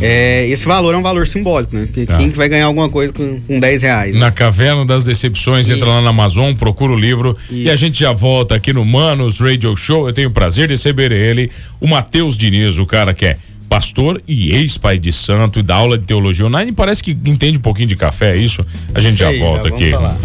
é, 0.00 0.46
esse 0.48 0.64
valor 0.64 0.94
é 0.94 0.96
um 0.96 1.02
valor 1.02 1.26
simbólico, 1.26 1.76
né? 1.76 1.84
Porque 1.84 2.06
tá. 2.06 2.16
quem 2.16 2.30
que 2.30 2.36
vai 2.36 2.48
ganhar 2.48 2.66
alguma 2.66 2.88
coisa 2.88 3.12
com, 3.12 3.38
com 3.40 3.60
10 3.60 3.82
reais? 3.82 4.14
Né? 4.14 4.20
Na 4.20 4.30
Caverna 4.30 4.84
das 4.84 5.04
Decepções, 5.04 5.68
Isso. 5.68 5.76
entra 5.76 5.88
lá 5.88 6.00
na 6.00 6.10
Amazon, 6.10 6.54
procura 6.54 6.92
o 6.92 6.96
livro 6.98 7.36
Isso. 7.44 7.54
e 7.54 7.70
a 7.70 7.76
gente 7.76 8.00
já 8.00 8.12
volta 8.12 8.54
aqui 8.54 8.72
no 8.72 8.84
Manos 8.84 9.40
Radio 9.40 9.76
Show. 9.76 10.08
Eu 10.08 10.12
tenho 10.14 10.30
o 10.30 10.32
prazer 10.32 10.68
de 10.68 10.74
receber 10.74 11.12
ele, 11.12 11.50
o 11.78 11.86
Matheus 11.86 12.36
Diniz, 12.36 12.78
o 12.78 12.86
cara 12.86 13.12
que 13.12 13.26
é 13.26 13.36
pastor 13.70 14.20
e 14.26 14.50
ex-pai 14.50 14.98
de 14.98 15.12
santo 15.12 15.60
e 15.60 15.62
dá 15.62 15.76
aula 15.76 15.96
de 15.96 16.04
teologia 16.04 16.44
online. 16.44 16.72
Parece 16.72 17.04
que 17.04 17.12
entende 17.12 17.56
um 17.56 17.62
pouquinho 17.62 17.86
de 17.86 17.94
café, 17.94 18.32
é 18.32 18.36
isso? 18.36 18.66
A 18.92 19.00
gente 19.00 19.16
Sei, 19.16 19.38
já 19.38 19.44
volta 19.44 19.70
já 19.70 19.74
aqui. 19.76 19.90
Falar. 19.92 20.18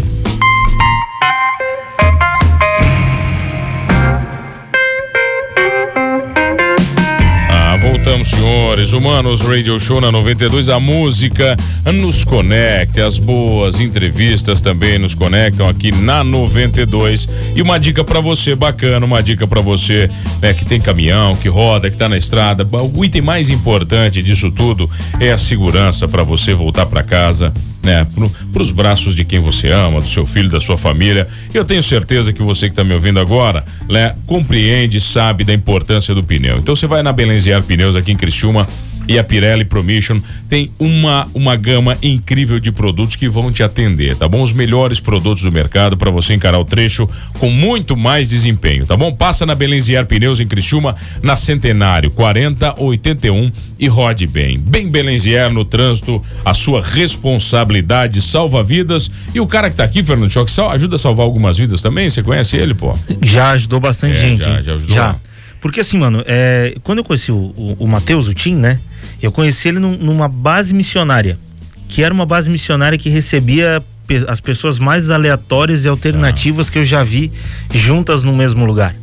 Senhores. 8.24 8.92
Humanos 8.92 9.40
Radio 9.40 9.78
Show 9.78 10.00
na 10.00 10.12
92. 10.12 10.68
A 10.68 10.78
música 10.78 11.56
nos 11.94 12.24
conecta, 12.24 13.06
as 13.06 13.18
boas 13.18 13.80
entrevistas 13.80 14.60
também 14.60 14.98
nos 14.98 15.14
conectam 15.14 15.68
aqui 15.68 15.92
na 15.92 16.22
92. 16.22 17.28
E 17.54 17.62
uma 17.62 17.78
dica 17.78 18.04
para 18.04 18.20
você 18.20 18.54
bacana, 18.54 19.04
uma 19.04 19.22
dica 19.22 19.46
para 19.46 19.60
você 19.60 20.10
né, 20.40 20.52
que 20.54 20.64
tem 20.64 20.80
caminhão, 20.80 21.36
que 21.36 21.48
roda, 21.48 21.90
que 21.90 21.96
tá 21.96 22.08
na 22.08 22.16
estrada. 22.16 22.66
O 22.94 23.04
item 23.04 23.22
mais 23.22 23.48
importante 23.50 24.22
disso 24.22 24.50
tudo 24.50 24.90
é 25.20 25.32
a 25.32 25.38
segurança 25.38 26.06
para 26.06 26.22
você 26.22 26.54
voltar 26.54 26.86
para 26.86 27.02
casa 27.02 27.52
né, 27.82 28.06
para 28.52 28.62
os 28.62 28.70
braços 28.70 29.14
de 29.14 29.24
quem 29.24 29.38
você 29.40 29.70
ama, 29.70 30.00
do 30.00 30.08
seu 30.08 30.26
filho, 30.26 30.50
da 30.50 30.60
sua 30.60 30.76
família. 30.76 31.28
Eu 31.54 31.64
tenho 31.64 31.82
certeza 31.82 32.32
que 32.32 32.42
você 32.42 32.66
que 32.66 32.72
está 32.72 32.84
me 32.84 32.94
ouvindo 32.94 33.20
agora, 33.20 33.64
né, 33.88 34.14
compreende, 34.26 35.00
sabe 35.00 35.44
da 35.44 35.52
importância 35.52 36.14
do 36.14 36.22
pneu. 36.22 36.58
Então 36.58 36.74
você 36.74 36.86
vai 36.86 37.02
na 37.02 37.12
Belenziar 37.12 37.62
Pneus 37.62 37.94
aqui 37.94 38.12
em 38.12 38.16
Criciúma, 38.16 38.66
e 39.08 39.18
a 39.18 39.24
Pirelli 39.24 39.64
Promission 39.64 40.20
tem 40.48 40.70
uma, 40.78 41.26
uma 41.34 41.56
gama 41.56 41.96
incrível 42.02 42.58
de 42.58 42.72
produtos 42.72 43.16
que 43.16 43.28
vão 43.28 43.52
te 43.52 43.62
atender, 43.62 44.16
tá 44.16 44.28
bom? 44.28 44.42
Os 44.42 44.52
melhores 44.52 45.00
produtos 45.00 45.42
do 45.42 45.52
mercado 45.52 45.96
para 45.96 46.10
você 46.10 46.34
encarar 46.34 46.58
o 46.58 46.64
trecho 46.64 47.08
com 47.38 47.50
muito 47.50 47.96
mais 47.96 48.30
desempenho, 48.30 48.86
tá 48.86 48.96
bom? 48.96 49.12
Passa 49.12 49.46
na 49.46 49.54
Belenziar 49.54 50.06
Pneus 50.06 50.40
em 50.40 50.46
Criciúma, 50.46 50.94
na 51.22 51.36
Centenário 51.36 52.10
4081 52.10 53.52
e 53.78 53.88
rode 53.88 54.26
bem. 54.26 54.58
Bem 54.58 54.88
Belenziar 54.88 55.52
no 55.52 55.64
trânsito, 55.64 56.22
a 56.44 56.54
sua 56.54 56.82
responsabilidade 56.82 58.22
salva 58.22 58.62
vidas 58.62 59.10
e 59.34 59.40
o 59.40 59.46
cara 59.46 59.70
que 59.70 59.76
tá 59.76 59.84
aqui, 59.84 60.02
Fernando 60.02 60.30
Choque, 60.30 60.52
ajuda 60.70 60.96
a 60.96 60.98
salvar 60.98 61.24
algumas 61.24 61.58
vidas 61.58 61.82
também, 61.82 62.08
você 62.08 62.22
conhece 62.22 62.56
ele, 62.56 62.74
pô? 62.74 62.96
Já 63.22 63.50
ajudou 63.50 63.80
bastante 63.80 64.16
é, 64.16 64.20
gente. 64.20 64.44
Já, 64.44 64.62
já 64.62 64.74
ajudou. 64.74 64.94
Já. 64.94 65.16
Porque 65.60 65.80
assim, 65.80 65.98
mano, 65.98 66.22
é, 66.26 66.76
quando 66.82 66.98
eu 66.98 67.04
conheci 67.04 67.32
o, 67.32 67.36
o, 67.36 67.76
o 67.80 67.88
Matheus, 67.88 68.28
o 68.28 68.34
Tim, 68.34 68.56
né? 68.56 68.78
Eu 69.22 69.32
conheci 69.32 69.68
ele 69.68 69.78
num, 69.78 69.96
numa 69.96 70.28
base 70.28 70.74
missionária, 70.74 71.38
que 71.88 72.02
era 72.02 72.12
uma 72.12 72.26
base 72.26 72.50
missionária 72.50 72.98
que 72.98 73.08
recebia 73.08 73.82
pe 74.06 74.24
as 74.28 74.40
pessoas 74.40 74.78
mais 74.78 75.10
aleatórias 75.10 75.84
e 75.84 75.88
alternativas 75.88 76.68
ah. 76.68 76.72
que 76.72 76.78
eu 76.78 76.84
já 76.84 77.02
vi 77.02 77.32
juntas 77.72 78.22
no 78.22 78.34
mesmo 78.34 78.64
lugar. 78.64 78.94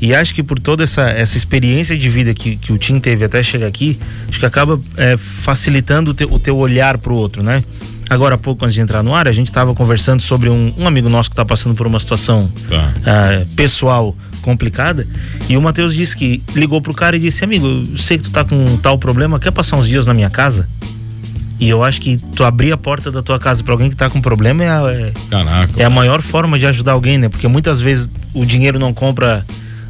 E 0.00 0.12
acho 0.12 0.34
que 0.34 0.42
por 0.42 0.58
toda 0.58 0.82
essa, 0.82 1.02
essa 1.10 1.36
experiência 1.36 1.96
de 1.96 2.10
vida 2.10 2.34
que, 2.34 2.56
que 2.56 2.72
o 2.72 2.78
Tim 2.78 2.98
teve 2.98 3.24
até 3.24 3.40
chegar 3.40 3.68
aqui, 3.68 3.96
acho 4.28 4.40
que 4.40 4.44
acaba 4.44 4.80
é, 4.96 5.16
facilitando 5.16 6.10
o 6.10 6.14
teu, 6.14 6.32
o 6.32 6.40
teu 6.40 6.58
olhar 6.58 6.98
pro 6.98 7.14
outro, 7.14 7.40
né? 7.40 7.62
Agora 8.10 8.34
há 8.34 8.38
pouco, 8.38 8.64
antes 8.64 8.74
de 8.74 8.80
entrar 8.80 9.02
no 9.04 9.14
ar, 9.14 9.28
a 9.28 9.32
gente 9.32 9.48
estava 9.48 9.72
conversando 9.74 10.20
sobre 10.20 10.48
um, 10.48 10.74
um, 10.76 10.88
amigo 10.88 11.08
nosso 11.08 11.30
que 11.30 11.34
está 11.34 11.44
passando 11.44 11.76
por 11.76 11.86
uma 11.86 12.00
situação 12.00 12.50
tá. 12.68 12.92
uh, 12.98 13.46
pessoal 13.54 14.16
complicada. 14.42 15.06
E 15.48 15.56
o 15.56 15.62
Matheus 15.62 15.94
disse 15.94 16.16
que 16.16 16.42
ligou 16.54 16.80
pro 16.80 16.92
cara 16.92 17.16
e 17.16 17.20
disse: 17.20 17.44
Amigo, 17.44 17.66
eu 17.66 17.98
sei 17.98 18.18
que 18.18 18.24
tu 18.24 18.30
tá 18.30 18.44
com 18.44 18.54
um 18.54 18.76
tal 18.76 18.98
problema, 18.98 19.40
quer 19.40 19.50
passar 19.50 19.76
uns 19.76 19.88
dias 19.88 20.04
na 20.04 20.12
minha 20.12 20.30
casa? 20.30 20.68
E 21.58 21.68
eu 21.68 21.84
acho 21.84 22.00
que 22.00 22.18
tu 22.34 22.42
abrir 22.42 22.72
a 22.72 22.76
porta 22.76 23.10
da 23.10 23.22
tua 23.22 23.38
casa 23.38 23.62
para 23.62 23.72
alguém 23.72 23.88
que 23.88 23.94
tá 23.94 24.10
com 24.10 24.20
problema 24.20 24.64
é 24.64 24.68
a, 24.68 24.90
é, 24.90 25.12
Caraca, 25.30 25.80
é 25.80 25.84
a 25.84 25.90
maior 25.90 26.20
forma 26.20 26.58
de 26.58 26.66
ajudar 26.66 26.92
alguém, 26.92 27.18
né? 27.18 27.28
Porque 27.28 27.46
muitas 27.46 27.80
vezes 27.80 28.08
o 28.34 28.44
dinheiro 28.44 28.80
não 28.80 28.92
compra 28.92 29.46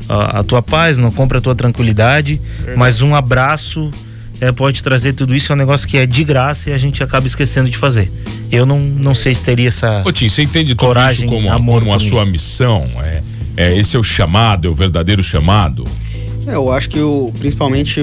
a, 0.07 0.41
a 0.41 0.43
tua 0.43 0.61
paz, 0.63 0.99
não 0.99 1.11
compra 1.11 1.39
a 1.39 1.41
tua 1.41 1.55
tranquilidade, 1.55 2.39
é. 2.67 2.77
mas 2.77 3.01
um 3.01 3.15
abraço 3.15 3.91
é, 4.39 4.51
pode 4.51 4.83
trazer 4.83 5.13
tudo 5.13 5.35
isso. 5.35 5.53
É 5.53 5.55
um 5.55 5.59
negócio 5.59 5.89
que 5.89 5.97
é 5.97 6.05
de 6.05 6.25
graça 6.25 6.71
e 6.71 6.73
a 6.73 6.79
gente 6.79 7.03
acaba 7.03 7.27
esquecendo 7.27 7.71
de 7.71 7.79
fazer. 7.79 8.13
Eu 8.51 8.67
não, 8.67 8.81
não 8.81 9.15
sei 9.15 9.35
se 9.35 9.43
teria 9.43 9.69
essa. 9.69 10.03
Ô, 10.05 10.13
Tim, 10.13 10.29
você 10.29 10.43
entende 10.43 10.75
tudo 10.75 10.87
coragem, 10.87 11.25
isso 11.25 11.35
como, 11.35 11.51
amor 11.51 11.81
como 11.81 11.95
a 11.95 12.01
sua 12.01 12.27
missão? 12.27 12.87
É, 13.03 13.23
é, 13.57 13.77
esse 13.77 13.97
é 13.97 13.99
o 13.99 14.03
chamado, 14.03 14.67
é 14.67 14.71
o 14.71 14.75
verdadeiro 14.75 15.23
chamado? 15.23 15.87
É, 16.47 16.55
eu 16.55 16.73
acho 16.73 16.89
que 16.89 16.99
o, 16.99 17.33
principalmente 17.39 18.01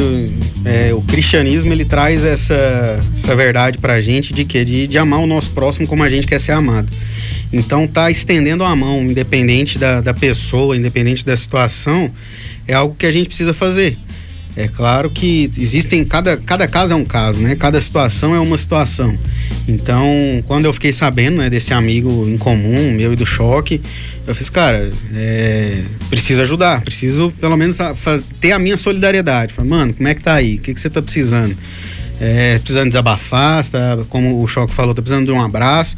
é, 0.64 0.94
o 0.94 1.02
cristianismo 1.02 1.74
ele 1.74 1.84
traz 1.84 2.24
essa, 2.24 3.00
essa 3.16 3.36
verdade 3.36 3.78
pra 3.78 4.00
gente 4.00 4.34
de 4.34 4.46
que 4.46 4.64
de, 4.64 4.88
de 4.88 4.98
amar 4.98 5.20
o 5.20 5.28
nosso 5.28 5.52
próximo 5.52 5.88
como 5.88 6.04
a 6.04 6.10
gente 6.10 6.26
quer 6.26 6.40
ser 6.40 6.54
amado. 6.54 6.88
Então 7.52 7.88
tá 7.88 8.10
estendendo 8.12 8.64
a 8.64 8.76
mão, 8.76 9.04
independente 9.04 9.78
da, 9.78 10.02
da 10.02 10.14
pessoa, 10.14 10.78
independente 10.78 11.26
da 11.26 11.36
situação, 11.36 12.12
é 12.68 12.74
algo 12.74 12.96
que 12.96 13.06
a 13.06 13.12
gente 13.12 13.28
precisa 13.28 13.54
fazer. 13.54 13.98
É 14.60 14.68
claro 14.68 15.10
que 15.10 15.50
existem, 15.58 16.04
cada, 16.04 16.36
cada 16.36 16.68
caso 16.68 16.92
é 16.92 16.96
um 16.96 17.06
caso, 17.06 17.40
né? 17.40 17.56
Cada 17.56 17.80
situação 17.80 18.36
é 18.36 18.40
uma 18.42 18.58
situação. 18.58 19.18
Então, 19.66 20.06
quando 20.48 20.66
eu 20.66 20.74
fiquei 20.74 20.92
sabendo 20.92 21.38
né, 21.38 21.50
desse 21.50 21.74
amigo 21.74 22.28
em 22.28 22.38
comum, 22.38 22.92
meu 22.92 23.14
e 23.14 23.16
do 23.16 23.26
choque, 23.26 23.82
eu 24.28 24.36
fiz, 24.36 24.50
cara, 24.50 24.92
é, 25.16 25.82
preciso 26.10 26.42
ajudar, 26.42 26.82
preciso 26.82 27.32
pelo 27.40 27.56
menos 27.56 27.78
ter 28.42 28.52
a 28.52 28.60
minha 28.60 28.76
solidariedade. 28.76 29.54
Falei, 29.54 29.70
mano, 29.70 29.94
como 29.94 30.10
é 30.10 30.14
que 30.14 30.22
tá 30.22 30.34
aí? 30.34 30.56
O 30.56 30.60
que, 30.60 30.74
que 30.74 30.82
você 30.82 30.90
tá 30.90 31.02
precisando? 31.02 31.56
É, 32.20 32.60
precisando 32.60 32.90
desabafar, 32.90 33.66
tá, 33.66 34.00
como 34.10 34.44
o 34.44 34.46
Choque 34.46 34.74
falou, 34.74 34.94
tá 34.94 35.02
precisando 35.02 35.28
de 35.28 35.32
um 35.32 35.42
abraço 35.42 35.96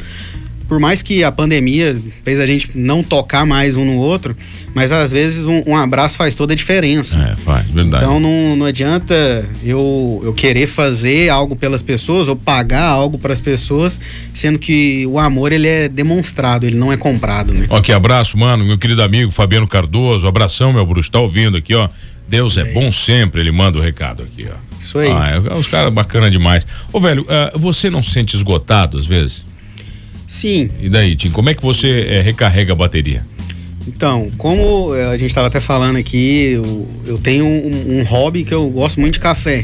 por 0.72 0.80
mais 0.80 1.02
que 1.02 1.22
a 1.22 1.30
pandemia 1.30 2.00
fez 2.24 2.40
a 2.40 2.48
gente 2.48 2.70
não 2.74 3.04
tocar 3.04 3.46
mais 3.46 3.76
um 3.76 3.84
no 3.84 3.98
outro, 3.98 4.38
mas 4.74 4.92
às 4.92 5.12
vezes 5.12 5.46
um, 5.46 5.64
um 5.68 5.76
abraço 5.76 6.18
faz 6.18 6.34
toda 6.34 6.54
a 6.54 6.56
diferença. 6.56 7.18
É, 7.18 7.36
faz, 7.36 7.70
verdade. 7.70 8.04
Então 8.04 8.20
não, 8.20 8.56
não 8.56 8.66
adianta 8.66 9.46
eu, 9.64 10.22
eu 10.24 10.34
querer 10.34 10.68
fazer 10.68 11.30
algo 11.30 11.56
pelas 11.56 11.82
pessoas 11.82 12.28
ou 12.28 12.36
pagar 12.36 12.86
algo 12.86 13.18
para 13.18 13.34
as 13.34 13.42
pessoas, 13.42 14.00
sendo 14.34 14.58
que 14.58 15.06
o 15.08 15.20
amor 15.20 15.52
ele 15.52 15.68
é 15.68 15.90
demonstrado, 15.90 16.66
ele 16.66 16.78
não 16.78 16.92
é 16.92 16.98
comprado, 16.98 17.54
né? 17.54 17.68
Ok, 17.70 17.94
abraço, 17.94 18.38
mano, 18.38 18.64
meu 18.64 18.78
querido 18.78 19.04
amigo 19.04 19.32
Fabiano 19.32 19.68
Cardoso, 19.68 20.28
abração, 20.28 20.72
meu 20.72 20.86
bruxo, 20.86 21.12
tá 21.12 21.20
ouvindo 21.20 21.58
aqui, 21.58 21.76
ó. 21.76 21.90
Deus 22.28 22.56
é, 22.56 22.62
é 22.62 22.66
bom 22.74 22.92
sempre, 22.92 23.42
ele 23.42 23.52
manda 23.52 23.78
o 23.78 23.82
recado 23.82 24.24
aqui, 24.24 24.48
ó. 24.50 24.72
Isso 24.82 24.98
aí. 24.98 25.10
Ah, 25.10 25.42
é, 25.46 25.54
os 25.54 25.68
caras 25.68 25.94
bacana 25.94 26.32
demais. 26.32 26.66
Ô, 26.92 27.00
velho, 27.00 27.24
uh, 27.24 27.60
você 27.60 27.90
não 27.90 28.02
se 28.02 28.12
sente 28.12 28.36
esgotado 28.36 28.98
às 28.98 29.06
vezes? 29.06 29.46
Sim. 30.28 30.70
E 30.82 30.88
daí, 30.88 31.16
Tim, 31.16 31.30
como 31.30 31.50
é 31.50 31.54
que 31.54 31.62
você 31.62 32.08
é, 32.10 32.22
recarrega 32.22 32.72
a 32.72 32.76
bateria? 32.76 33.24
Então, 33.88 34.32
como 34.38 34.94
a 34.94 35.18
gente 35.18 35.30
estava 35.30 35.48
até 35.48 35.60
falando 35.60 35.98
aqui, 35.98 36.52
eu, 36.54 36.88
eu 37.06 37.18
tenho 37.18 37.46
um, 37.46 38.00
um, 38.00 38.04
hobby 38.04 38.44
que 38.44 38.54
eu 38.54 38.70
gosto 38.70 39.00
muito 39.00 39.16
de 39.16 39.20
café. 39.20 39.64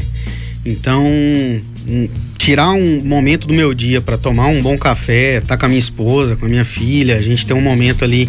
Então, 0.64 1.04
um, 1.06 2.08
tirar 2.36 2.70
um 2.70 3.00
momento 3.04 3.46
do 3.46 3.54
meu 3.54 3.72
dia 3.72 4.00
para 4.00 4.18
tomar 4.18 4.46
um 4.46 4.60
bom 4.60 4.76
café, 4.76 5.36
estar 5.36 5.48
tá 5.48 5.56
com 5.56 5.66
a 5.66 5.68
minha 5.68 5.78
esposa, 5.78 6.36
com 6.36 6.46
a 6.46 6.48
minha 6.48 6.64
filha, 6.64 7.16
a 7.16 7.20
gente 7.20 7.46
ter 7.46 7.54
um 7.54 7.60
momento 7.60 8.04
ali 8.04 8.28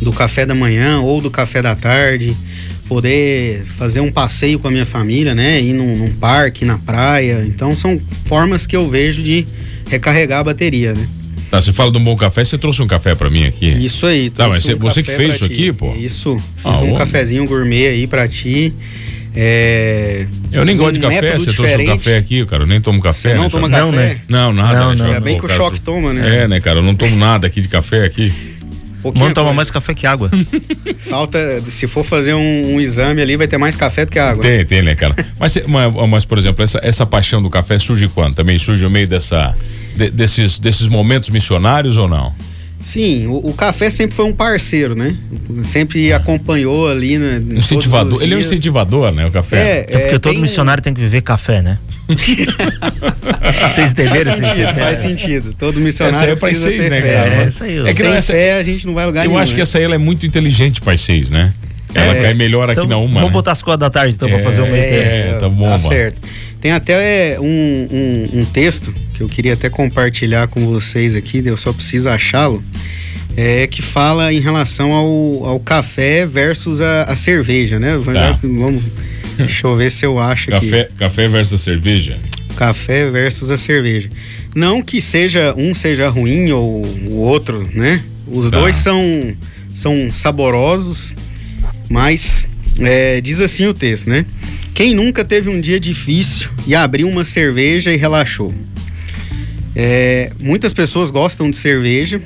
do 0.00 0.12
café 0.12 0.46
da 0.46 0.54
manhã 0.54 1.00
ou 1.00 1.20
do 1.20 1.30
café 1.30 1.60
da 1.62 1.74
tarde, 1.74 2.36
poder 2.88 3.64
fazer 3.76 4.00
um 4.00 4.10
passeio 4.10 4.58
com 4.58 4.68
a 4.68 4.70
minha 4.70 4.86
família, 4.86 5.34
né? 5.34 5.60
Ir 5.60 5.72
num, 5.72 5.96
num 5.96 6.10
parque, 6.12 6.64
na 6.64 6.78
praia. 6.78 7.44
Então, 7.46 7.76
são 7.76 8.00
formas 8.24 8.66
que 8.66 8.76
eu 8.76 8.88
vejo 8.88 9.22
de 9.22 9.46
recarregar 9.88 10.40
a 10.40 10.44
bateria, 10.44 10.94
né? 10.94 11.06
Tá, 11.50 11.60
você 11.60 11.72
fala 11.72 11.92
de 11.92 11.98
um 11.98 12.04
bom 12.04 12.16
café, 12.16 12.44
você 12.44 12.58
trouxe 12.58 12.82
um 12.82 12.86
café 12.86 13.14
para 13.14 13.30
mim 13.30 13.44
aqui. 13.44 13.68
Isso 13.68 14.06
aí. 14.06 14.30
Tá, 14.30 14.48
mas 14.48 14.66
um 14.68 14.76
você 14.76 15.02
que 15.02 15.12
fez 15.12 15.36
isso 15.36 15.44
aqui, 15.44 15.72
pô? 15.72 15.94
Isso. 15.94 16.38
Fiz 16.56 16.66
ah, 16.66 16.78
um 16.78 16.94
cafezinho 16.94 17.46
gourmet 17.46 17.86
aí 17.86 18.06
para 18.06 18.26
ti. 18.26 18.72
É, 19.38 20.26
eu 20.50 20.64
nem 20.64 20.76
gosto 20.76 20.90
um 20.90 20.92
de 20.94 21.00
café, 21.00 21.38
você 21.38 21.50
diferente. 21.50 21.56
trouxe 21.56 21.82
um 21.82 21.86
café 21.86 22.16
aqui, 22.16 22.46
cara. 22.46 22.62
Eu 22.62 22.66
nem 22.66 22.80
tomo 22.80 23.02
café. 23.02 23.30
Você 23.30 23.34
não 23.34 23.44
né, 23.44 23.50
toma 23.50 23.68
café? 23.68 23.82
Não, 23.82 23.92
né? 23.92 24.20
Não, 24.28 24.52
nada. 24.52 24.80
Não, 24.80 24.94
né, 24.94 25.04
não. 25.04 25.14
É 25.14 25.20
bem 25.20 25.38
que 25.38 25.44
o 25.44 25.48
choque 25.48 25.78
toma, 25.78 26.14
né? 26.14 26.44
É, 26.44 26.48
né, 26.48 26.58
cara? 26.58 26.78
Eu 26.78 26.82
não 26.82 26.94
tomo 26.94 27.14
nada 27.16 27.46
aqui 27.46 27.60
de 27.60 27.68
café 27.68 28.04
aqui. 28.04 28.32
Mano, 29.14 29.34
toma 29.34 29.52
mais 29.52 29.70
café 29.70 29.94
que 29.94 30.06
água. 30.06 30.30
Falta, 31.08 31.62
se 31.68 31.86
for 31.86 32.02
fazer 32.02 32.34
um, 32.34 32.74
um, 32.74 32.80
exame 32.80 33.20
ali, 33.20 33.36
vai 33.36 33.46
ter 33.46 33.58
mais 33.58 33.76
café 33.76 34.04
do 34.04 34.10
que 34.10 34.18
água. 34.18 34.42
Tem, 34.42 34.64
tem, 34.64 34.82
né, 34.82 34.94
cara? 34.94 35.14
Mas, 35.38 35.56
mas, 35.68 35.94
mas, 36.08 36.24
por 36.24 36.38
exemplo, 36.38 36.64
essa, 36.64 36.80
essa 36.82 37.06
paixão 37.06 37.42
do 37.42 37.50
café 37.50 37.78
surge 37.78 38.08
quando? 38.08 38.34
Também 38.34 38.58
surge 38.58 38.82
no 38.82 38.90
meio 38.90 39.06
dessa 39.06 39.54
de, 39.96 40.10
desses, 40.10 40.58
desses 40.58 40.86
momentos 40.86 41.30
missionários 41.30 41.96
ou 41.96 42.08
não? 42.08 42.34
Sim, 42.86 43.26
o, 43.26 43.48
o, 43.48 43.52
café 43.52 43.90
sempre 43.90 44.14
foi 44.14 44.24
um 44.26 44.32
parceiro, 44.32 44.94
né? 44.94 45.16
Sempre 45.64 46.12
acompanhou 46.12 46.88
ali, 46.88 47.18
né? 47.18 47.42
Incentivador. 47.56 48.22
Ele 48.22 48.34
é 48.34 48.36
um 48.36 48.40
incentivador, 48.40 49.10
né? 49.10 49.26
O 49.26 49.30
café. 49.32 49.56
É, 49.56 49.78
é 49.80 49.98
porque 49.98 50.14
é, 50.14 50.18
todo 50.20 50.38
missionário 50.38 50.80
um... 50.80 50.84
tem 50.84 50.94
que 50.94 51.00
viver 51.00 51.20
café, 51.20 51.60
né? 51.60 51.78
Vocês 53.74 53.90
entenderam? 53.90 54.36
Faz 54.36 54.46
sentido, 54.46 54.74
faz 54.74 54.98
sentido. 55.00 55.54
Todo 55.58 55.80
missionário 55.80 56.16
essa 56.16 56.30
é 56.30 56.36
precisa 56.36 56.68
seis, 56.68 56.84
ter 56.84 56.90
né, 56.90 57.02
fé. 57.02 57.12
Cara? 57.12 57.34
É, 57.34 57.42
essa 57.42 57.64
aí, 57.64 57.78
é 57.78 57.92
que 57.92 57.94
Sem 57.94 58.12
essa... 58.12 58.32
fé 58.32 58.52
a 58.52 58.62
gente 58.62 58.86
não 58.86 58.94
vai 58.94 59.04
lugar 59.04 59.24
eu 59.24 59.30
nenhum. 59.30 59.38
Eu 59.38 59.42
acho 59.42 59.50
né? 59.50 59.56
que 59.56 59.62
essa 59.62 59.78
aí 59.78 59.84
ela 59.84 59.94
é 59.96 59.98
muito 59.98 60.24
inteligente 60.24 60.80
para 60.80 60.96
seis, 60.96 61.28
né? 61.28 61.52
Ela 61.92 62.16
é, 62.16 62.22
cai 62.22 62.34
melhor 62.34 62.70
aqui 62.70 62.80
então, 62.80 62.86
na 62.86 62.98
uma. 62.98 63.14
Vamos 63.14 63.28
né? 63.28 63.32
botar 63.32 63.52
as 63.52 63.62
quatro 63.62 63.80
da 63.80 63.90
tarde 63.90 64.14
então 64.14 64.28
é, 64.28 64.32
pra 64.32 64.42
fazer 64.42 64.60
o 64.60 64.66
meio 64.66 64.76
É, 64.76 65.38
tá 65.40 65.48
bom, 65.48 65.64
tá 65.64 65.70
mano. 65.70 65.88
certo. 65.88 66.20
Tem 66.66 66.72
até 66.72 67.38
um, 67.38 67.46
um, 67.46 68.40
um, 68.40 68.44
texto 68.44 68.92
que 69.14 69.22
eu 69.22 69.28
queria 69.28 69.52
até 69.52 69.70
compartilhar 69.70 70.48
com 70.48 70.66
vocês 70.66 71.14
aqui, 71.14 71.40
eu 71.46 71.56
só 71.56 71.72
preciso 71.72 72.08
achá-lo, 72.08 72.60
é, 73.36 73.68
que 73.68 73.80
fala 73.80 74.32
em 74.32 74.40
relação 74.40 74.90
ao, 74.90 75.44
ao 75.44 75.60
café 75.60 76.26
versus 76.26 76.80
a, 76.80 77.04
a 77.04 77.14
cerveja, 77.14 77.78
né? 77.78 77.92
Tá. 78.12 78.36
Vamos, 78.42 78.82
deixa 79.38 79.64
eu 79.64 79.76
ver 79.76 79.92
se 79.92 80.04
eu 80.04 80.18
acho 80.18 80.50
café, 80.50 80.80
aqui. 80.80 80.94
Café 80.94 81.28
versus 81.28 81.54
a 81.54 81.58
cerveja? 81.58 82.16
Café 82.56 83.10
versus 83.12 83.48
a 83.52 83.56
cerveja. 83.56 84.10
Não 84.52 84.82
que 84.82 85.00
seja 85.00 85.54
um 85.56 85.72
seja 85.72 86.08
ruim 86.08 86.50
ou 86.50 86.84
o 86.84 87.18
outro, 87.18 87.64
né? 87.74 88.02
Os 88.26 88.50
tá. 88.50 88.58
dois 88.58 88.74
são, 88.74 89.00
são 89.72 90.10
saborosos, 90.10 91.14
mas 91.88 92.44
é, 92.80 93.20
diz 93.20 93.40
assim 93.40 93.66
o 93.66 93.74
texto, 93.74 94.10
né? 94.10 94.26
Quem 94.76 94.94
nunca 94.94 95.24
teve 95.24 95.48
um 95.48 95.58
dia 95.58 95.80
difícil 95.80 96.50
e 96.66 96.74
abriu 96.74 97.08
uma 97.08 97.24
cerveja 97.24 97.94
e 97.94 97.96
relaxou? 97.96 98.54
É, 99.74 100.30
muitas 100.38 100.74
pessoas 100.74 101.10
gostam 101.10 101.50
de 101.50 101.56
cerveja 101.56 102.20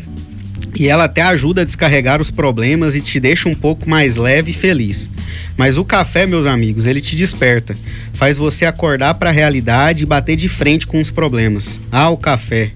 e 0.74 0.88
ela 0.88 1.04
até 1.04 1.22
ajuda 1.22 1.60
a 1.60 1.64
descarregar 1.64 2.20
os 2.20 2.28
problemas 2.28 2.96
e 2.96 3.00
te 3.00 3.20
deixa 3.20 3.48
um 3.48 3.54
pouco 3.54 3.88
mais 3.88 4.16
leve 4.16 4.50
e 4.50 4.52
feliz. 4.52 5.08
Mas 5.56 5.76
o 5.76 5.84
café, 5.84 6.26
meus 6.26 6.44
amigos, 6.44 6.86
ele 6.86 7.00
te 7.00 7.14
desperta, 7.14 7.76
faz 8.14 8.36
você 8.36 8.64
acordar 8.64 9.14
para 9.14 9.30
a 9.30 9.32
realidade 9.32 10.02
e 10.02 10.06
bater 10.06 10.34
de 10.34 10.48
frente 10.48 10.88
com 10.88 11.00
os 11.00 11.08
problemas. 11.08 11.78
Ah, 11.92 12.10
o 12.10 12.16
café 12.16 12.72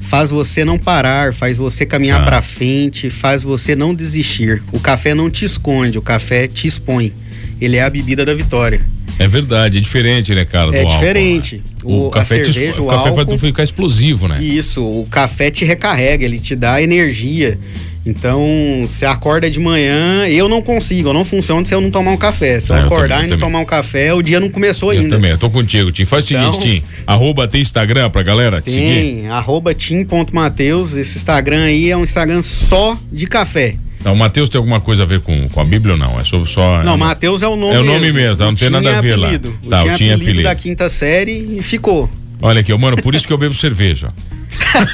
faz 0.00 0.30
você 0.30 0.64
não 0.64 0.80
parar, 0.80 1.32
faz 1.32 1.58
você 1.58 1.86
caminhar 1.86 2.22
ah. 2.22 2.24
para 2.24 2.42
frente, 2.42 3.08
faz 3.08 3.44
você 3.44 3.76
não 3.76 3.94
desistir. 3.94 4.64
O 4.72 4.80
café 4.80 5.14
não 5.14 5.30
te 5.30 5.44
esconde, 5.44 5.96
o 5.96 6.02
café 6.02 6.48
te 6.48 6.66
expõe. 6.66 7.12
Ele 7.60 7.76
é 7.76 7.84
a 7.84 7.88
bebida 7.88 8.24
da 8.24 8.34
vitória. 8.34 8.95
É 9.18 9.26
verdade, 9.26 9.78
é 9.78 9.80
diferente, 9.80 10.34
né, 10.34 10.44
cara? 10.44 10.76
é 10.76 10.84
diferente. 10.84 11.62
Álcool, 11.82 11.90
né? 11.90 11.96
o, 11.96 12.06
o, 12.06 12.10
café, 12.10 12.44
cerveja, 12.44 12.72
te, 12.72 12.80
o, 12.80 12.84
o 12.84 12.86
café 12.86 13.08
álcool, 13.08 13.26
faz 13.26 13.40
ficar 13.40 13.64
explosivo, 13.64 14.28
né? 14.28 14.42
Isso, 14.42 14.84
o 14.84 15.06
café 15.06 15.50
te 15.50 15.64
recarrega, 15.64 16.24
ele 16.24 16.38
te 16.38 16.54
dá 16.54 16.82
energia. 16.82 17.58
Então, 18.06 18.46
você 18.88 19.04
acorda 19.04 19.50
de 19.50 19.58
manhã, 19.58 20.28
eu 20.28 20.48
não 20.48 20.62
consigo, 20.62 21.08
eu 21.08 21.12
não 21.12 21.24
funciono 21.24 21.66
se 21.66 21.74
eu 21.74 21.80
não 21.80 21.90
tomar 21.90 22.12
um 22.12 22.16
café. 22.16 22.60
Se 22.60 22.70
eu 22.70 22.76
ah, 22.76 22.84
acordar 22.84 23.16
eu 23.16 23.22
também, 23.22 23.26
e 23.26 23.30
não 23.30 23.38
tomar 23.38 23.58
um 23.58 23.64
café, 23.64 24.14
o 24.14 24.22
dia 24.22 24.38
não 24.38 24.48
começou 24.48 24.92
eu 24.92 25.00
ainda. 25.00 25.14
Eu 25.14 25.18
também, 25.18 25.30
eu 25.32 25.38
tô 25.38 25.50
contigo, 25.50 25.90
Tim. 25.90 26.04
Faz 26.04 26.30
então, 26.30 26.50
o 26.50 26.52
seguinte, 26.52 26.82
Tim, 26.82 27.02
arroba 27.04 27.48
tem 27.48 27.60
Instagram 27.60 28.08
pra 28.08 28.22
galera 28.22 28.60
te 28.62 28.74
tem, 28.74 29.16
seguir? 29.16 29.26
arroba 29.26 29.74
tim.mateus, 29.74 30.96
esse 30.96 31.16
Instagram 31.16 31.64
aí 31.64 31.90
é 31.90 31.96
um 31.96 32.04
Instagram 32.04 32.42
só 32.42 32.96
de 33.12 33.26
café. 33.26 33.74
Então, 34.06 34.14
o 34.14 34.16
Mateus 34.16 34.48
tem 34.48 34.56
alguma 34.56 34.80
coisa 34.80 35.02
a 35.02 35.06
ver 35.06 35.18
com, 35.18 35.48
com 35.48 35.60
a 35.60 35.64
Bíblia 35.64 35.94
ou 35.94 35.98
não? 35.98 36.20
É 36.20 36.22
só. 36.22 36.46
só 36.46 36.84
não, 36.84 36.94
é 36.94 36.96
Mateus 36.96 37.42
é 37.42 37.48
o 37.48 37.56
nome 37.56 37.74
É 37.74 37.80
o 37.80 37.82
nome 37.82 38.12
mesmo, 38.12 38.14
mesmo 38.14 38.36
tá? 38.36 38.44
não 38.44 38.54
tem 38.54 38.70
nada 38.70 38.98
a 38.98 39.00
ver 39.00 39.14
apelido. 39.14 39.52
lá. 39.64 39.78
Tá, 39.78 39.92
o 39.92 39.96
tinha 39.96 40.14
apelido, 40.14 40.22
apelido 40.22 40.42
da 40.44 40.54
quinta 40.54 40.88
série 40.88 41.58
e 41.58 41.60
ficou. 41.60 42.08
Olha 42.40 42.60
aqui, 42.60 42.72
mano, 42.74 42.96
por 43.02 43.16
isso 43.16 43.26
que 43.26 43.32
eu 43.32 43.38
bebo 43.38 43.52
cerveja. 43.52 44.12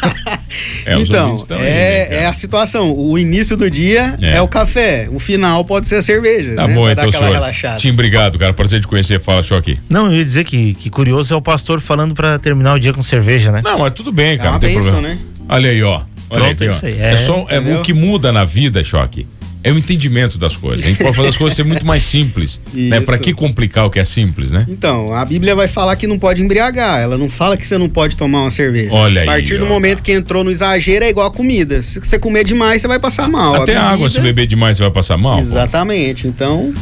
é, 0.87 0.99
então, 0.99 1.37
é, 1.51 1.55
aí, 1.55 1.61
né, 1.61 2.23
é 2.23 2.27
a 2.27 2.33
situação. 2.33 2.91
O 2.97 3.19
início 3.19 3.55
do 3.55 3.71
dia 3.71 4.17
é. 4.19 4.37
é. 4.37 4.41
o 4.41 4.49
café, 4.49 5.07
o 5.13 5.19
final 5.19 5.63
pode 5.63 5.89
ser 5.89 5.97
a 5.97 6.03
cerveja. 6.03 6.55
Tá 6.55 6.67
né? 6.67 6.73
bom, 6.73 6.89
então, 6.89 7.13
senhor. 7.13 7.77
Tim, 7.77 7.91
obrigado, 7.91 8.39
cara. 8.39 8.55
Prazer 8.55 8.81
de 8.81 8.89
conhecer. 8.89 9.21
Fala, 9.21 9.43
Choque. 9.43 9.79
Não, 9.91 10.07
eu 10.07 10.21
ia 10.21 10.25
dizer 10.25 10.45
que, 10.45 10.73
que 10.73 10.89
curioso 10.89 11.35
é 11.35 11.37
o 11.37 11.43
pastor 11.43 11.83
falando 11.83 12.15
para 12.15 12.39
terminar 12.39 12.73
o 12.73 12.79
dia 12.79 12.95
com 12.95 13.03
cerveja, 13.03 13.53
né? 13.53 13.61
Não, 13.63 13.79
mas 13.79 13.93
tudo 13.93 14.11
bem, 14.11 14.39
cara. 14.39 14.49
É 14.49 14.53
não 14.53 14.59
tem 14.59 14.75
bênção, 14.75 14.93
problema. 14.93 15.17
Né? 15.17 15.21
Olha 15.51 15.71
aí, 15.71 15.83
ó. 15.83 16.01
Olha 16.33 16.55
Pronto, 16.55 16.79
ó. 16.83 16.87
É, 16.87 17.13
é, 17.13 17.17
só 17.17 17.47
é, 17.49 17.59
o 17.59 17.83
que 17.83 17.93
muda 17.93 18.33
na 18.33 18.45
vida, 18.45 18.83
Choque 18.83 19.27
é 19.65 19.71
o 19.71 19.79
entendimento 19.79 20.39
das 20.39 20.57
coisas. 20.57 20.85
A 20.85 20.89
gente 20.89 20.99
pode 20.99 21.15
fazer 21.15 21.29
as 21.29 21.37
coisas 21.37 21.57
ser 21.57 21.65
muito 21.65 21.87
mais 21.87 22.03
simples, 22.03 22.61
né? 22.75 23.01
Para 23.01 23.19
que 23.19 23.33
complicar 23.33 23.87
o 23.87 23.91
que 23.91 23.99
é 23.99 24.05
simples, 24.05 24.51
né? 24.51 24.67
Então, 24.69 25.15
a 25.15 25.25
Bíblia 25.25 25.55
vai 25.55 25.69
falar 25.69 25.95
que 25.97 26.07
não 26.07 26.19
pode 26.19 26.43
embriagar. 26.43 27.01
Ela 27.01 27.17
não 27.17 27.29
fala 27.29 27.57
que 27.57 27.67
você 27.67 27.79
não 27.79 27.89
pode 27.89 28.17
tomar 28.17 28.41
uma 28.41 28.51
cerveja. 28.51 28.93
Olha 28.93 29.23
aí. 29.23 29.29
A 29.29 29.33
partir 29.33 29.55
aí, 29.55 29.59
do 29.61 29.67
ó, 29.67 29.69
momento 29.69 30.03
que 30.03 30.13
entrou 30.13 30.43
no 30.43 30.51
exagero 30.51 31.05
é 31.05 31.11
igual 31.11 31.29
a 31.29 31.31
comida. 31.31 31.83
Se 31.83 32.01
você 32.01 32.19
comer 32.19 32.45
demais, 32.45 32.83
você 32.83 32.89
vai 32.89 32.99
passar 32.99 33.29
mal. 33.29 33.55
Até 33.55 33.75
bebida... 33.75 33.81
água, 33.83 34.09
se 34.11 34.21
beber 34.21 34.47
demais, 34.47 34.77
você 34.77 34.83
vai 34.83 34.93
passar 34.93 35.17
mal. 35.17 35.39
Exatamente. 35.39 36.25
Pô. 36.25 36.29
Então, 36.29 36.75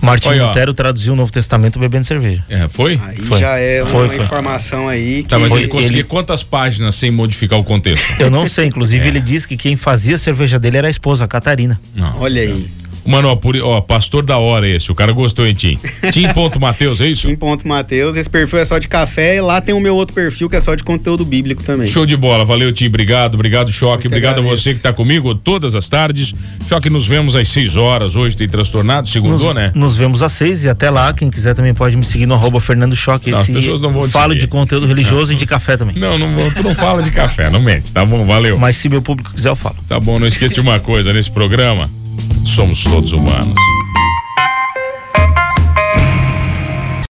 Martin 0.00 0.28
Oi, 0.28 0.40
Lutero 0.40 0.74
traduziu 0.74 1.12
o 1.12 1.16
Novo 1.16 1.32
Testamento 1.32 1.78
bebendo 1.78 2.06
cerveja. 2.06 2.44
É, 2.48 2.68
foi? 2.68 3.00
Aí 3.02 3.16
foi. 3.16 3.38
já 3.38 3.58
é 3.58 3.82
uma 3.82 3.90
foi, 3.90 4.08
foi. 4.08 4.24
informação 4.24 4.88
aí 4.88 5.22
que... 5.22 5.28
Tá, 5.28 5.38
mas 5.38 5.52
ele 5.52 5.68
conseguiu 5.68 5.98
ele... 5.98 6.04
quantas 6.04 6.42
páginas 6.42 6.94
sem 6.94 7.10
modificar 7.10 7.58
o 7.58 7.64
contexto? 7.64 8.06
Eu 8.20 8.30
não 8.30 8.48
sei, 8.48 8.66
inclusive 8.66 9.04
é. 9.04 9.08
ele 9.08 9.20
disse 9.20 9.46
que 9.48 9.56
quem 9.56 9.76
fazia 9.76 10.16
a 10.16 10.18
cerveja 10.18 10.58
dele 10.58 10.78
era 10.78 10.86
a 10.86 10.90
esposa, 10.90 11.24
a 11.24 11.28
Catarina. 11.28 11.80
Não, 11.94 12.20
Olha 12.20 12.42
aí. 12.42 12.66
Mano, 13.06 13.28
ó, 13.28 13.36
por, 13.36 13.56
ó, 13.56 13.80
pastor 13.80 14.24
da 14.24 14.38
hora 14.38 14.68
esse. 14.68 14.90
O 14.90 14.94
cara 14.94 15.12
gostou 15.12 15.46
em 15.46 15.54
Tim. 15.54 15.78
Tim.Mateus, 16.12 17.00
é 17.00 17.08
isso? 17.08 17.28
Tim.Mateus. 17.28 18.16
Esse 18.16 18.28
perfil 18.28 18.58
é 18.58 18.64
só 18.64 18.78
de 18.78 18.88
café 18.88 19.36
e 19.36 19.40
lá 19.40 19.60
tem 19.60 19.74
o 19.74 19.80
meu 19.80 19.94
outro 19.94 20.14
perfil 20.14 20.48
que 20.48 20.56
é 20.56 20.60
só 20.60 20.74
de 20.74 20.82
conteúdo 20.82 21.24
bíblico 21.24 21.62
também. 21.62 21.86
Show 21.86 22.06
de 22.06 22.16
bola. 22.16 22.44
Valeu, 22.44 22.72
Tim. 22.72 22.86
Obrigado. 22.86 23.34
Obrigado, 23.34 23.70
Choque. 23.70 24.06
Obrigado 24.06 24.38
agradeço. 24.38 24.52
a 24.52 24.56
você 24.56 24.74
que 24.74 24.80
tá 24.80 24.92
comigo 24.92 25.34
todas 25.34 25.74
as 25.74 25.88
tardes. 25.88 26.34
Choque, 26.68 26.90
nos 26.90 27.06
vemos 27.06 27.36
às 27.36 27.48
6 27.48 27.76
horas. 27.76 28.16
Hoje 28.16 28.36
tem 28.36 28.48
transtornado, 28.48 29.08
segundou, 29.08 29.52
nos, 29.52 29.54
né? 29.54 29.72
Nos 29.74 29.96
vemos 29.96 30.22
às 30.22 30.32
6 30.32 30.64
e 30.64 30.68
até 30.68 30.90
lá. 30.90 31.12
Quem 31.12 31.30
quiser 31.30 31.54
também 31.54 31.74
pode 31.74 31.96
me 31.96 32.04
seguir 32.04 32.26
no 32.26 32.34
arroba 32.34 32.60
Fernando 32.60 32.96
Choque. 32.96 33.30
Não, 33.30 33.40
as 33.40 33.46
pessoas 33.48 33.80
não 33.80 33.92
vão 33.92 34.08
Falo 34.08 34.34
de 34.34 34.46
conteúdo 34.46 34.86
religioso 34.86 35.26
não. 35.26 35.32
e 35.32 35.36
de 35.36 35.46
café 35.46 35.76
também. 35.76 35.96
Não, 35.96 36.18
não, 36.18 36.50
tu 36.50 36.62
não 36.62 36.74
fala 36.74 37.02
de 37.02 37.10
café, 37.10 37.50
não 37.50 37.60
mente. 37.60 37.92
Tá 37.92 38.04
bom, 38.04 38.24
valeu. 38.24 38.58
Mas 38.58 38.76
se 38.76 38.88
meu 38.88 39.02
público 39.02 39.32
quiser, 39.34 39.50
eu 39.50 39.56
falo. 39.56 39.76
Tá 39.88 40.00
bom, 40.00 40.18
não 40.18 40.26
esqueça 40.26 40.54
de 40.54 40.60
uma 40.60 40.78
coisa 40.78 41.12
nesse 41.12 41.30
programa. 41.30 41.90
Somos 42.44 42.82
todos 42.84 43.12
humanos. 43.12 43.75